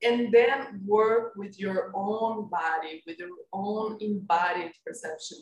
And 0.02 0.30
then 0.30 0.82
work 0.84 1.32
with 1.36 1.58
your 1.58 1.90
own 1.94 2.50
body, 2.50 3.02
with 3.06 3.18
your 3.18 3.30
own 3.52 3.96
embodied 4.00 4.72
perception, 4.86 5.38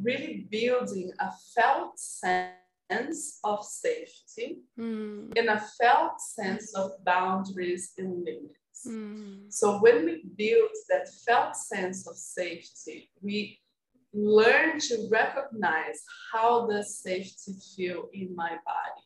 really 0.00 0.46
building 0.50 1.10
a 1.18 1.30
felt 1.54 1.98
sense 1.98 3.40
of 3.42 3.64
safety 3.64 4.58
mm. 4.78 5.32
and 5.36 5.48
a 5.48 5.64
felt 5.80 6.20
sense 6.20 6.74
of 6.74 6.90
boundaries 7.06 7.92
and 7.96 8.22
limits. 8.22 8.86
Mm. 8.86 9.50
So 9.50 9.78
when 9.78 10.04
we 10.04 10.24
build 10.36 10.70
that 10.90 11.08
felt 11.26 11.56
sense 11.56 12.06
of 12.06 12.16
safety, 12.16 13.10
we 13.22 13.61
learn 14.14 14.78
to 14.78 15.08
recognize 15.10 16.04
how 16.32 16.66
does 16.66 16.98
safety 16.98 17.52
feel 17.76 18.08
in 18.12 18.34
my 18.34 18.50
body? 18.50 19.02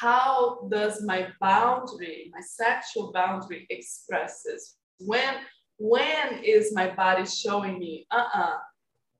How 0.00 0.66
does 0.70 1.02
my 1.04 1.28
boundary 1.40 2.30
my 2.32 2.40
sexual 2.40 3.12
boundary 3.12 3.66
expresses? 3.70 4.76
When 4.98 5.34
when 5.78 6.42
is 6.44 6.72
my 6.74 6.88
body 6.94 7.26
showing 7.26 7.78
me 7.78 8.06
uh-uh 8.10 8.56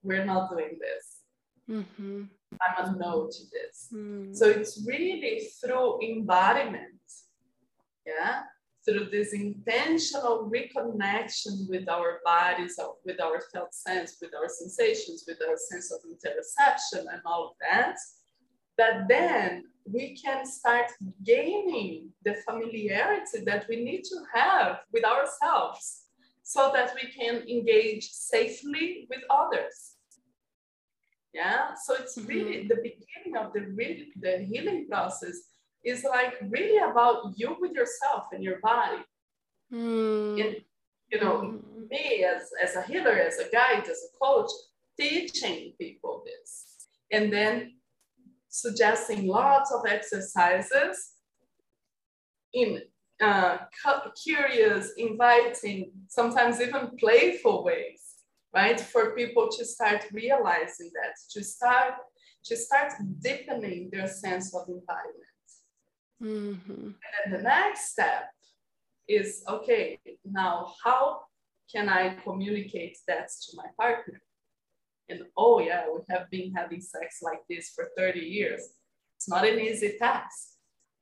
we're 0.03 0.25
not 0.25 0.51
doing 0.51 0.79
this. 0.79 1.21
Mm-hmm. 1.69 2.25
i'm 2.61 2.85
a 2.85 2.99
no 2.99 3.27
to 3.27 3.43
this. 3.51 3.89
Mm. 3.93 4.37
so 4.37 4.47
it's 4.49 4.85
really 4.87 5.49
through 5.61 5.99
embodiment 6.03 7.01
yeah 8.07 8.43
through 8.85 9.09
this 9.11 9.33
intentional 9.33 10.51
reconnection 10.53 11.69
with 11.69 11.89
our 11.89 12.21
bodies, 12.25 12.79
with 13.05 13.21
our 13.21 13.41
felt 13.53 13.75
sense, 13.75 14.17
with 14.21 14.33
our 14.35 14.49
sensations, 14.49 15.25
with 15.27 15.39
our 15.49 15.57
sense 15.57 15.91
of 15.93 16.01
interoception 16.05 17.05
and 17.13 17.23
all 17.25 17.49
of 17.49 17.55
that, 17.61 17.97
that 18.77 19.09
then 19.09 19.65
we 19.91 20.17
can 20.17 20.45
start 20.45 20.91
gaining 21.25 22.11
the 22.25 22.35
familiarity 22.49 23.41
that 23.45 23.67
we 23.69 23.85
need 23.85 24.03
to 24.05 24.17
have 24.35 24.79
with 24.93 25.05
ourselves 25.05 26.05
so 26.43 26.71
that 26.75 26.95
we 26.95 27.11
can 27.11 27.43
engage 27.49 28.05
safely 28.11 29.07
with 29.09 29.21
others. 29.31 29.93
Yeah, 31.33 31.75
so 31.85 31.95
it's 31.95 32.17
really 32.17 32.59
mm-hmm. 32.59 32.69
the 32.69 32.77
beginning 32.77 33.37
of 33.37 33.53
the, 33.53 33.61
really, 33.75 34.13
the 34.21 34.39
healing 34.39 34.87
process 34.89 35.37
is 35.85 36.05
like 36.05 36.35
really 36.49 36.79
about 36.79 37.33
you 37.37 37.57
with 37.61 37.73
yourself 37.73 38.25
and 38.33 38.43
your 38.43 38.59
body. 38.61 39.03
Mm. 39.73 40.45
And, 40.45 40.57
you 41.11 41.21
know, 41.21 41.37
mm. 41.43 41.89
me 41.89 42.25
as, 42.25 42.51
as 42.63 42.77
a 42.77 42.83
healer, 42.83 43.13
as 43.13 43.39
a 43.39 43.51
guide, 43.51 43.85
as 43.89 44.01
a 44.09 44.25
coach, 44.25 44.51
teaching 44.99 45.73
people 45.79 46.23
this. 46.25 46.87
And 47.11 47.33
then 47.33 47.75
suggesting 48.49 49.27
lots 49.27 49.73
of 49.73 49.85
exercises 49.87 51.13
in 52.53 52.81
uh, 53.21 53.59
curious, 54.23 54.93
inviting, 54.97 55.91
sometimes 56.09 56.61
even 56.61 56.91
playful 56.99 57.65
ways, 57.65 58.01
right? 58.55 58.81
For 58.81 59.15
people 59.15 59.49
to 59.57 59.65
start 59.65 60.07
realizing 60.13 60.91
that, 60.95 61.15
to 61.33 61.45
start 61.45 61.95
to 62.45 62.57
start 62.57 62.93
deepening 63.21 63.89
their 63.91 64.07
sense 64.07 64.55
of 64.55 64.69
embodiment. 64.69 65.34
Mm-hmm. 66.25 66.73
And 66.73 66.95
then 67.27 67.33
the 67.33 67.43
next 67.43 67.93
step 67.93 68.31
is 69.07 69.45
okay, 69.49 69.99
now 70.25 70.73
how 70.83 71.21
can 71.71 71.89
I 71.89 72.17
communicate 72.25 72.97
that 73.09 73.29
to 73.29 73.57
my 73.57 73.67
partner? 73.79 74.21
And 75.09 75.23
oh, 75.37 75.61
yeah, 75.61 75.85
we 75.93 76.01
have 76.09 76.31
been 76.31 76.53
having 76.55 76.81
sex 76.81 77.19
like 77.23 77.41
this 77.49 77.73
for 77.75 77.91
30 77.97 78.21
years. 78.21 78.63
It's 79.17 79.29
not 79.29 79.47
an 79.47 79.59
easy 79.61 79.97
task. 79.99 80.55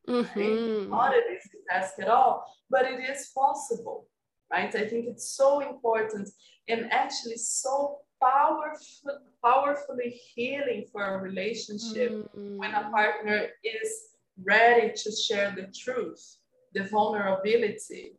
Mm-hmm. 0.09 0.41
Right? 0.41 0.89
Not 0.89 1.14
an 1.14 1.23
easy 1.31 1.59
task 1.70 1.95
at 2.01 2.09
all, 2.09 2.45
but 2.68 2.87
it 2.87 2.99
is 2.99 3.31
possible, 3.37 4.09
right? 4.51 4.75
I 4.75 4.89
think 4.89 5.07
it's 5.07 5.37
so 5.37 5.61
important 5.61 6.29
and 6.68 6.93
actually 6.93 7.37
so 7.37 7.99
powerful, 8.20 9.18
powerfully 9.45 10.20
healing 10.35 10.87
for 10.91 11.05
a 11.05 11.18
relationship 11.18 12.11
mm-hmm. 12.11 12.57
when 12.57 12.73
a 12.75 12.91
partner 12.91 13.49
is 13.62 14.11
ready 14.43 14.93
to 14.95 15.12
share 15.12 15.55
the 15.57 15.72
truth, 15.72 16.37
the 16.74 16.85
vulnerability, 16.85 18.18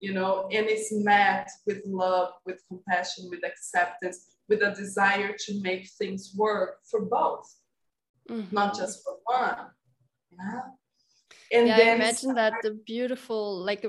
you 0.00 0.12
know, 0.12 0.48
and 0.50 0.66
it's 0.66 0.92
met 0.92 1.48
with 1.66 1.82
love, 1.86 2.32
with 2.44 2.60
compassion, 2.68 3.28
with 3.30 3.44
acceptance, 3.44 4.26
with 4.48 4.62
a 4.62 4.74
desire 4.74 5.34
to 5.38 5.60
make 5.62 5.88
things 5.90 6.34
work 6.36 6.78
for 6.90 7.02
both, 7.02 7.46
mm-hmm. 8.28 8.54
not 8.54 8.76
just 8.76 9.02
for 9.04 9.18
one. 9.24 9.66
Yeah. 10.32 10.60
And 11.52 11.68
yeah, 11.68 11.76
then 11.76 11.96
imagine 11.96 12.34
that 12.34 12.54
the 12.62 12.72
beautiful, 12.86 13.58
like 13.58 13.86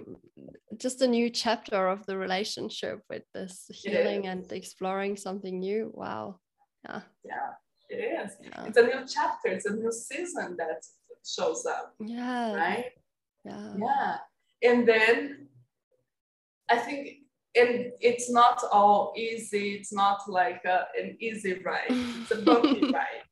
just 0.78 1.01
a 1.01 1.07
new 1.07 1.30
chapter 1.30 1.88
of 1.88 2.05
the 2.05 2.17
relationship 2.17 3.01
with 3.09 3.24
this 3.34 3.65
healing 3.74 4.28
and 4.28 4.49
exploring 4.51 5.15
something 5.15 5.59
new. 5.59 5.91
Wow. 5.93 6.39
Yeah. 6.86 7.01
Yeah, 7.24 7.49
it 7.89 7.95
is. 7.95 8.36
Yeah. 8.41 8.65
It's 8.65 8.78
a 8.78 8.84
new 8.84 9.05
chapter, 9.07 9.47
it's 9.47 9.65
a 9.65 9.74
new 9.74 9.91
season 9.91 10.57
that 10.57 10.84
shows 11.26 11.65
up. 11.65 11.95
Yeah. 11.99 12.55
Right? 12.55 12.86
Yeah. 13.45 13.74
Yeah. 13.78 14.17
And 14.63 14.88
then 14.88 15.47
I 16.69 16.78
think 16.78 17.24
and 17.55 17.91
it's 18.01 18.32
not 18.32 18.63
all 18.71 19.13
easy. 19.15 19.76
It's 19.76 19.93
not 19.93 20.28
like 20.28 20.63
a, 20.65 20.86
an 20.99 21.17
easy 21.19 21.61
ride. 21.63 21.86
It's 21.89 22.32
a 22.32 22.41
bumpy 22.41 22.91
ride, 22.93 23.24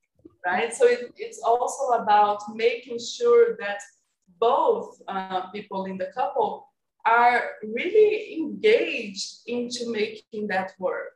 right? 0.45 0.73
So 0.73 0.85
it, 0.85 1.11
it's 1.17 1.41
also 1.43 2.01
about 2.03 2.41
making 2.53 2.99
sure 2.99 3.57
that 3.59 3.81
both 4.39 5.01
uh, 5.07 5.47
people 5.51 5.85
in 5.85 5.97
the 5.97 6.11
couple 6.13 6.67
are 7.05 7.51
really 7.63 8.35
engaged 8.37 9.39
into 9.47 9.91
making 9.91 10.47
that 10.47 10.73
work, 10.77 11.15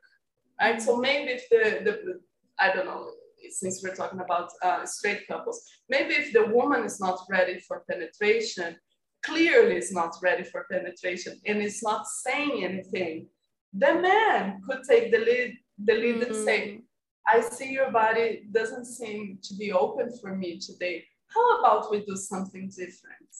right? 0.60 0.82
So 0.82 0.96
maybe 0.96 1.32
if 1.32 1.48
the, 1.48 1.84
the 1.84 2.20
I 2.58 2.72
don't 2.72 2.86
know, 2.86 3.10
since 3.50 3.82
we're 3.82 3.94
talking 3.94 4.20
about 4.20 4.50
uh, 4.62 4.84
straight 4.84 5.26
couples, 5.28 5.62
maybe 5.88 6.14
if 6.14 6.32
the 6.32 6.46
woman 6.46 6.84
is 6.84 7.00
not 7.00 7.20
ready 7.30 7.58
for 7.60 7.84
penetration, 7.90 8.76
clearly 9.24 9.76
is 9.76 9.92
not 9.92 10.14
ready 10.22 10.44
for 10.44 10.66
penetration 10.70 11.38
and 11.46 11.62
is 11.62 11.82
not 11.82 12.06
saying 12.06 12.64
anything, 12.64 13.26
the 13.72 13.94
man 13.94 14.60
could 14.68 14.82
take 14.88 15.12
the 15.12 15.18
lead, 15.18 15.56
the 15.84 15.94
lead 15.94 16.16
mm-hmm. 16.16 16.34
and 16.34 16.44
say, 16.44 16.60
mm. 16.68 16.82
I 17.28 17.40
see 17.40 17.72
your 17.72 17.90
body 17.90 18.44
doesn't 18.52 18.84
seem 18.84 19.38
to 19.42 19.54
be 19.56 19.72
open 19.72 20.16
for 20.20 20.34
me 20.34 20.58
today. 20.58 21.04
How 21.26 21.58
about 21.58 21.90
we 21.90 22.04
do 22.04 22.16
something 22.16 22.68
different? 22.68 23.32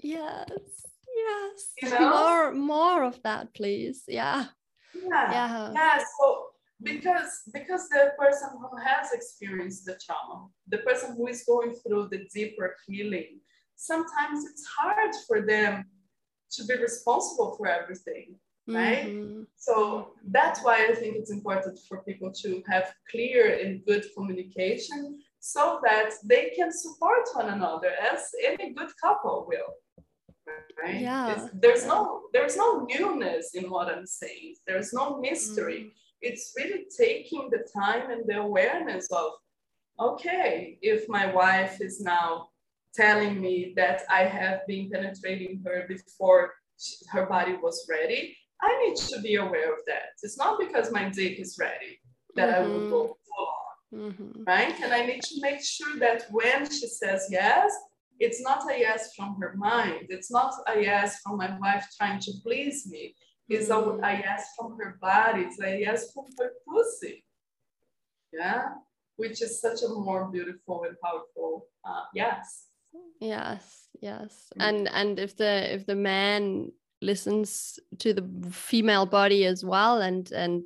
Yes, 0.00 0.48
yes. 1.16 1.72
You 1.82 1.90
know? 1.90 2.10
More, 2.10 2.52
more 2.52 3.04
of 3.04 3.22
that, 3.22 3.54
please. 3.54 4.04
Yeah. 4.06 4.44
Yeah. 4.94 5.32
Yeah. 5.32 5.72
yeah. 5.74 5.98
So 5.98 6.46
because 6.82 7.42
because 7.52 7.88
the 7.88 8.12
person 8.18 8.50
who 8.60 8.76
has 8.84 9.12
experienced 9.12 9.86
the 9.86 9.98
trauma, 10.04 10.46
the 10.68 10.78
person 10.78 11.16
who 11.16 11.26
is 11.26 11.44
going 11.44 11.74
through 11.74 12.08
the 12.10 12.26
deeper 12.34 12.76
healing, 12.86 13.40
sometimes 13.76 14.44
it's 14.44 14.64
hard 14.78 15.14
for 15.26 15.40
them 15.40 15.84
to 16.52 16.64
be 16.64 16.76
responsible 16.76 17.56
for 17.56 17.66
everything 17.66 18.36
right? 18.68 19.06
Mm-hmm. 19.06 19.42
so 19.56 20.12
that's 20.30 20.62
why 20.64 20.86
i 20.88 20.94
think 20.94 21.16
it's 21.16 21.30
important 21.30 21.78
for 21.88 22.02
people 22.02 22.32
to 22.32 22.62
have 22.68 22.92
clear 23.10 23.58
and 23.62 23.84
good 23.86 24.04
communication 24.16 25.20
so 25.38 25.80
that 25.84 26.10
they 26.24 26.50
can 26.56 26.72
support 26.72 27.28
one 27.34 27.50
another 27.50 27.92
as 28.12 28.30
any 28.44 28.72
good 28.72 28.90
couple 29.00 29.46
will 29.48 29.74
right? 30.82 31.00
Yeah. 31.00 31.32
It's, 31.32 31.50
there's 31.54 31.86
no 31.86 32.22
there's 32.32 32.56
no 32.56 32.86
newness 32.88 33.54
in 33.54 33.70
what 33.70 33.88
i'm 33.88 34.06
saying. 34.06 34.54
There's 34.66 34.92
no 34.92 35.20
mystery. 35.20 35.80
Mm-hmm. 35.80 35.88
It's 36.26 36.52
really 36.56 36.84
taking 37.04 37.48
the 37.50 37.62
time 37.80 38.10
and 38.10 38.22
the 38.26 38.38
awareness 38.48 39.06
of 39.20 39.28
okay 40.08 40.78
if 40.82 41.08
my 41.08 41.26
wife 41.40 41.80
is 41.80 42.00
now 42.00 42.48
telling 42.94 43.40
me 43.40 43.72
that 43.76 43.98
i 44.10 44.22
have 44.38 44.58
been 44.66 44.90
penetrating 44.90 45.62
her 45.64 45.78
before 45.88 46.42
her 47.12 47.24
body 47.26 47.54
was 47.66 47.86
ready 47.88 48.36
I 48.62 48.86
need 48.86 48.96
to 48.96 49.20
be 49.20 49.36
aware 49.36 49.72
of 49.72 49.80
that. 49.86 50.16
It's 50.22 50.38
not 50.38 50.58
because 50.58 50.90
my 50.90 51.08
dick 51.08 51.38
is 51.38 51.56
ready 51.58 52.00
that 52.34 52.48
mm-hmm. 52.48 52.64
I 52.64 52.66
will 52.66 52.90
go 52.90 53.16
mm-hmm. 53.94 54.04
on, 54.04 54.12
mm-hmm. 54.12 54.44
right? 54.44 54.74
And 54.82 54.92
I 54.92 55.04
need 55.04 55.22
to 55.22 55.40
make 55.40 55.62
sure 55.62 55.98
that 55.98 56.26
when 56.30 56.68
she 56.70 56.86
says 56.86 57.26
yes, 57.30 57.72
it's 58.18 58.40
not 58.40 58.70
a 58.70 58.78
yes 58.78 59.14
from 59.14 59.36
her 59.40 59.54
mind. 59.56 60.06
It's 60.08 60.30
not 60.30 60.54
a 60.66 60.80
yes 60.80 61.20
from 61.20 61.36
my 61.36 61.56
wife 61.58 61.86
trying 61.98 62.20
to 62.20 62.32
please 62.42 62.86
me. 62.88 63.14
Mm-hmm. 63.50 64.04
a, 64.04 64.06
a 64.06 64.12
yes 64.18 64.52
from 64.58 64.76
her 64.78 64.98
body. 65.00 65.42
It's 65.42 65.60
a 65.60 65.80
yes 65.80 66.12
from 66.12 66.24
her 66.38 66.50
pussy. 66.66 67.24
Yeah, 68.32 68.68
which 69.16 69.42
is 69.42 69.60
such 69.60 69.82
a 69.82 69.88
more 69.88 70.28
beautiful 70.30 70.84
and 70.84 70.96
powerful 71.00 71.68
uh, 71.84 72.04
yes. 72.14 72.66
Yes, 73.20 73.88
yes, 74.00 74.48
mm. 74.58 74.68
and 74.68 74.88
and 74.88 75.18
if 75.18 75.36
the 75.36 75.74
if 75.74 75.86
the 75.86 75.94
man 75.94 76.72
listens 77.02 77.78
to 77.98 78.12
the 78.12 78.26
female 78.50 79.06
body 79.06 79.44
as 79.44 79.64
well 79.64 80.00
and 80.00 80.32
and 80.32 80.62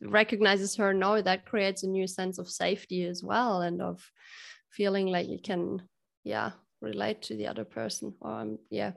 recognizes 0.00 0.74
her 0.76 0.92
no 0.92 1.22
that 1.22 1.46
creates 1.46 1.82
a 1.82 1.86
new 1.86 2.06
sense 2.06 2.38
of 2.38 2.48
safety 2.48 3.04
as 3.04 3.22
well 3.22 3.60
and 3.60 3.80
of 3.80 4.10
feeling 4.70 5.06
like 5.06 5.28
you 5.28 5.38
can 5.38 5.80
yeah 6.24 6.50
relate 6.80 7.22
to 7.22 7.36
the 7.36 7.46
other 7.46 7.64
person 7.64 8.14
um 8.22 8.58
yeah 8.70 8.92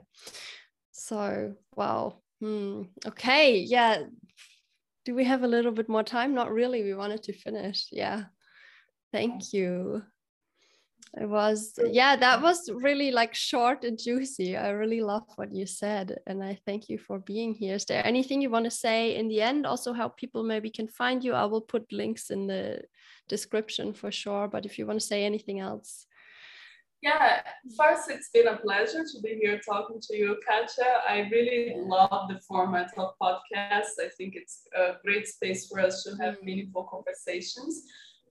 so 0.90 1.54
wow 1.76 2.16
hmm. 2.40 2.82
okay 3.06 3.58
yeah. 3.58 4.04
Do 5.04 5.14
we 5.14 5.24
have 5.24 5.44
a 5.44 5.48
little 5.48 5.70
bit 5.70 5.88
more 5.88 6.02
time? 6.02 6.34
Not 6.34 6.52
really 6.52 6.82
we 6.82 6.94
wanted 6.94 7.22
to 7.24 7.32
finish 7.32 7.86
yeah. 7.92 8.24
Thank 9.12 9.52
you. 9.52 10.02
It 11.18 11.28
was 11.28 11.78
yeah 11.90 12.16
that 12.16 12.42
was 12.42 12.68
really 12.70 13.10
like 13.10 13.34
short 13.34 13.84
and 13.84 13.98
juicy. 13.98 14.56
I 14.56 14.70
really 14.70 15.00
love 15.00 15.22
what 15.36 15.54
you 15.54 15.64
said 15.64 16.18
and 16.26 16.42
i 16.42 16.58
thank 16.66 16.88
you 16.88 16.98
for 16.98 17.18
being 17.20 17.54
here. 17.54 17.76
Is 17.76 17.84
there 17.86 18.06
anything 18.06 18.42
you 18.42 18.50
want 18.50 18.64
to 18.64 18.70
say 18.70 19.16
in 19.16 19.28
the 19.28 19.40
end? 19.40 19.66
Also 19.66 19.92
how 19.92 20.08
people 20.08 20.42
maybe 20.42 20.70
can 20.70 20.88
find 20.88 21.24
you 21.24 21.32
i 21.32 21.44
will 21.44 21.62
put 21.62 21.90
links 21.92 22.30
in 22.30 22.46
the 22.46 22.82
description 23.28 23.92
for 23.92 24.10
sure 24.10 24.48
but 24.48 24.64
if 24.66 24.78
you 24.78 24.86
want 24.86 25.00
to 25.00 25.06
say 25.06 25.24
anything 25.24 25.60
else 25.60 26.06
yeah 27.06 27.40
first 27.80 28.10
it's 28.10 28.30
been 28.30 28.48
a 28.48 28.56
pleasure 28.56 29.04
to 29.12 29.20
be 29.22 29.32
here 29.42 29.58
talking 29.70 30.00
to 30.06 30.16
you 30.16 30.36
katja 30.46 30.90
i 31.08 31.16
really 31.34 31.74
love 31.76 32.28
the 32.28 32.38
format 32.48 32.90
of 32.96 33.08
podcasts 33.22 33.96
i 34.06 34.08
think 34.16 34.34
it's 34.40 34.56
a 34.82 34.94
great 35.04 35.26
space 35.34 35.68
for 35.68 35.78
us 35.80 36.02
to 36.04 36.10
have 36.22 36.34
mm. 36.34 36.44
meaningful 36.48 36.84
conversations 36.94 37.84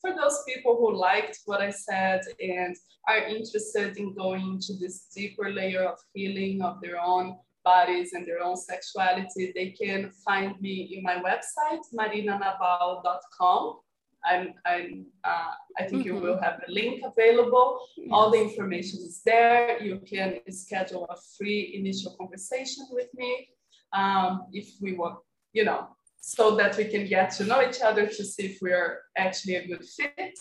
for 0.06 0.16
those 0.22 0.38
people 0.48 0.76
who 0.76 0.96
liked 0.96 1.40
what 1.46 1.62
I 1.62 1.72
said 1.72 2.22
and 2.40 2.76
are 3.08 3.26
interested 3.26 3.98
in 3.98 4.14
going 4.14 4.60
to 4.66 4.78
this 4.78 5.08
deeper 5.16 5.50
layer 5.52 5.84
of 5.84 5.98
healing 6.14 6.62
of 6.62 6.80
their 6.82 7.00
own 7.02 7.38
bodies 7.64 8.14
and 8.14 8.28
their 8.28 8.42
own 8.44 8.56
sexuality, 8.56 9.52
they 9.56 9.72
can 9.72 10.12
find 10.24 10.62
me 10.62 10.96
in 10.96 11.04
my 11.04 11.16
website, 11.16 11.82
marinanabal.com. 11.98 13.80
I'm, 14.26 14.54
I'm, 14.66 15.06
uh, 15.24 15.52
I 15.78 15.84
think 15.84 16.06
mm-hmm. 16.06 16.16
you 16.16 16.22
will 16.22 16.40
have 16.42 16.62
a 16.68 16.72
link 16.72 17.04
available. 17.06 17.80
Yes. 17.98 18.10
All 18.12 18.32
the 18.32 18.42
information 18.42 19.00
is 19.00 19.22
there. 19.26 19.82
You 19.82 20.00
can 20.00 20.40
schedule 20.50 21.06
a 21.10 21.18
free 21.38 21.76
initial 21.80 22.16
conversation 22.20 22.86
with 22.92 23.08
me 23.16 23.48
um, 23.94 24.48
if 24.52 24.68
we 24.82 24.94
want, 24.94 25.20
you 25.54 25.64
know, 25.66 25.88
so 26.20 26.56
that 26.56 26.76
we 26.78 26.86
can 26.86 27.08
get 27.08 27.32
to 27.32 27.46
know 27.46 27.62
each 27.68 27.82
other 27.82 28.08
to 28.08 28.24
see 28.26 28.46
if 28.48 28.58
we're 28.62 29.00
actually 29.18 29.56
a 29.56 29.68
good 29.68 29.86
fit. 29.86 30.38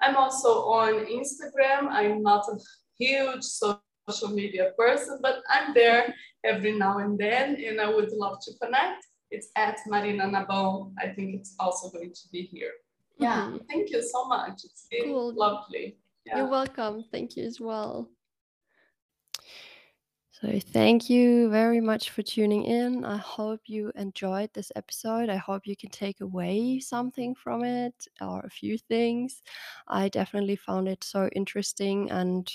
I'm 0.00 0.16
also 0.16 0.64
on 0.66 1.06
Instagram. 1.06 1.88
I'm 1.90 2.22
not 2.22 2.46
a 2.48 2.58
huge 2.98 3.42
social 3.42 4.30
media 4.30 4.72
person, 4.78 5.18
but 5.22 5.36
I'm 5.48 5.74
there 5.74 6.14
every 6.44 6.72
now 6.72 6.98
and 6.98 7.18
then, 7.18 7.56
and 7.56 7.80
I 7.80 7.88
would 7.88 8.10
love 8.12 8.38
to 8.44 8.52
connect. 8.62 9.06
It's 9.30 9.48
at 9.56 9.78
Marina 9.86 10.26
Nabal. 10.26 10.92
I 10.98 11.08
think 11.08 11.34
it's 11.34 11.54
also 11.58 11.90
going 11.90 12.12
to 12.12 12.28
be 12.30 12.42
here. 12.42 12.72
Yeah, 13.18 13.46
mm-hmm. 13.46 13.58
thank 13.68 13.90
you 13.90 14.02
so 14.02 14.26
much. 14.26 14.64
It's 14.64 14.86
been 14.90 15.04
cool. 15.04 15.34
lovely. 15.34 15.96
Yeah. 16.26 16.38
You're 16.38 16.48
welcome. 16.48 17.04
Thank 17.12 17.36
you 17.36 17.44
as 17.44 17.60
well. 17.60 18.08
So, 20.30 20.58
thank 20.58 21.08
you 21.08 21.48
very 21.48 21.80
much 21.80 22.10
for 22.10 22.22
tuning 22.22 22.64
in. 22.64 23.04
I 23.04 23.16
hope 23.18 23.60
you 23.66 23.92
enjoyed 23.94 24.50
this 24.52 24.72
episode. 24.74 25.28
I 25.28 25.36
hope 25.36 25.66
you 25.66 25.76
can 25.76 25.90
take 25.90 26.20
away 26.20 26.80
something 26.80 27.34
from 27.36 27.62
it 27.62 27.94
or 28.20 28.40
a 28.40 28.50
few 28.50 28.76
things. 28.76 29.42
I 29.86 30.08
definitely 30.08 30.56
found 30.56 30.88
it 30.88 31.04
so 31.04 31.30
interesting. 31.36 32.10
And 32.10 32.50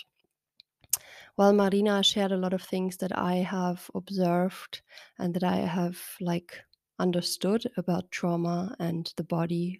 well, 1.37 1.53
Marina 1.53 2.03
shared 2.03 2.33
a 2.33 2.37
lot 2.37 2.53
of 2.53 2.61
things 2.61 2.97
that 2.97 3.17
I 3.17 3.35
have 3.35 3.89
observed 3.95 4.81
and 5.17 5.33
that 5.35 5.43
I 5.45 5.55
have 5.55 5.97
like 6.19 6.61
understood 6.99 7.63
about 7.77 8.11
trauma 8.11 8.75
and 8.79 9.11
the 9.15 9.23
body 9.23 9.79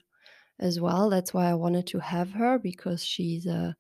as 0.60 0.80
well. 0.80 1.10
That's 1.10 1.34
why 1.34 1.50
I 1.50 1.54
wanted 1.56 1.88
to 1.88 2.00
have 2.00 2.32
her 2.34 2.60
because 2.60 3.04
she's 3.04 3.46
a 3.46 3.76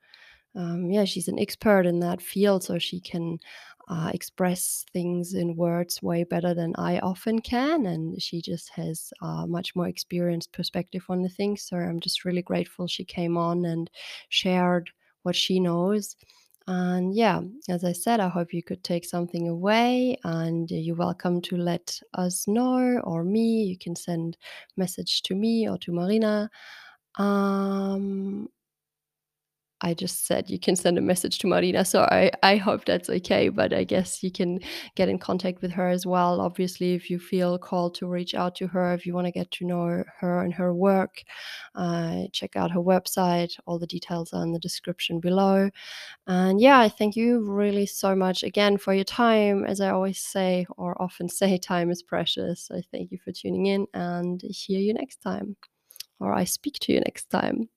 um, 0.56 0.90
yeah, 0.92 1.06
she's 1.06 1.28
an 1.28 1.40
expert 1.40 1.86
in 1.86 2.00
that 2.00 2.22
field, 2.22 2.64
so 2.64 2.80
she 2.80 3.00
can 3.00 3.40
uh, 3.88 4.12
express 4.14 4.86
things 4.92 5.34
in 5.34 5.56
words 5.56 6.02
way 6.02 6.24
better 6.24 6.54
than 6.54 6.74
I 6.78 7.00
often 7.00 7.40
can. 7.40 7.86
And 7.86 8.22
she 8.22 8.42
just 8.42 8.70
has 8.72 9.12
a 9.22 9.46
much 9.48 9.76
more 9.76 9.88
experienced 9.88 10.52
perspective 10.52 11.06
on 11.10 11.22
the 11.24 11.30
things. 11.30 11.64
So 11.64 11.78
I'm 11.78 12.00
just 12.00 12.26
really 12.26 12.42
grateful 12.42 12.88
she 12.88 13.06
came 13.06 13.38
on 13.38 13.66
and 13.66 13.90
shared 14.30 14.90
what 15.24 15.36
she 15.36 15.60
knows. 15.60 16.16
And 16.72 17.16
yeah, 17.16 17.42
as 17.68 17.84
I 17.84 17.94
said, 17.94 18.20
I 18.20 18.28
hope 18.30 18.54
you 18.54 18.62
could 18.62 18.84
take 18.84 19.04
something 19.04 19.48
away 19.50 20.20
and 20.24 20.70
you're 20.70 20.96
welcome 20.96 21.42
to 21.44 21.58
let 21.58 22.00
us 22.14 22.48
know 22.48 23.00
or 23.04 23.24
me. 23.24 23.64
You 23.64 23.76
can 23.78 23.96
send 23.96 24.38
message 24.78 25.24
to 25.24 25.36
me 25.36 25.68
or 25.68 25.80
to 25.80 25.92
Marina. 25.92 26.52
Um, 27.18 28.50
I 29.82 29.94
just 29.94 30.26
said 30.26 30.50
you 30.50 30.60
can 30.60 30.76
send 30.76 30.98
a 30.98 31.02
message 31.02 31.40
to 31.40 31.48
Marina. 31.48 31.86
So 31.86 32.02
I, 32.02 32.32
I 32.44 32.58
hope 32.58 32.86
that's 32.86 33.10
okay. 33.10 33.50
But 33.50 33.74
I 33.74 33.86
guess 33.86 34.22
you 34.22 34.32
can 34.32 34.60
get 34.96 35.08
in 35.08 35.18
contact 35.20 35.62
with 35.62 35.72
her 35.72 35.88
as 35.88 36.06
well. 36.06 36.42
Obviously, 36.42 36.94
if 36.96 37.10
you 37.10 37.18
feel 37.18 37.58
called 37.58 37.96
to 37.96 38.08
reach 38.08 38.36
out 38.36 38.56
to 38.56 38.68
her, 38.68 38.94
if 38.94 39.06
you 39.06 39.14
want 39.14 39.28
to 39.28 39.32
get 39.32 39.52
to 39.52 39.66
know 39.66 40.04
her 40.20 40.42
and 40.44 40.54
her 40.54 40.74
work, 40.74 41.24
uh, 41.76 42.24
check 42.34 42.56
out 42.56 42.72
her 42.72 42.82
website. 42.82 43.58
All 43.66 43.80
the 43.80 43.88
details 43.88 44.34
are 44.34 44.44
in 44.44 44.52
the 44.52 44.60
description 44.60 45.20
below. 45.20 45.70
And 46.28 46.60
yeah, 46.60 46.80
I 46.80 46.90
thank 46.90 47.16
you 47.16 47.40
really 47.50 47.86
so 47.86 48.16
much 48.16 48.44
again 48.44 48.78
for 48.78 48.94
your 48.94 49.06
time. 49.06 49.64
As 49.66 49.80
I 49.80 49.90
always 49.92 50.20
say, 50.20 50.66
or 50.78 51.02
often 51.02 51.30
say, 51.30 51.58
time 51.58 51.90
is 51.90 52.04
precious. 52.04 52.70
I 52.72 52.82
thank 52.92 53.12
you 53.12 53.18
for 53.24 53.32
tuning 53.32 53.68
in 53.68 53.88
and 53.94 54.42
hear 54.42 54.80
you 54.80 54.94
next 54.94 55.22
time, 55.22 55.56
or 56.20 56.34
I 56.34 56.44
speak 56.44 56.80
to 56.82 56.92
you 56.92 57.00
next 57.00 57.30
time. 57.30 57.70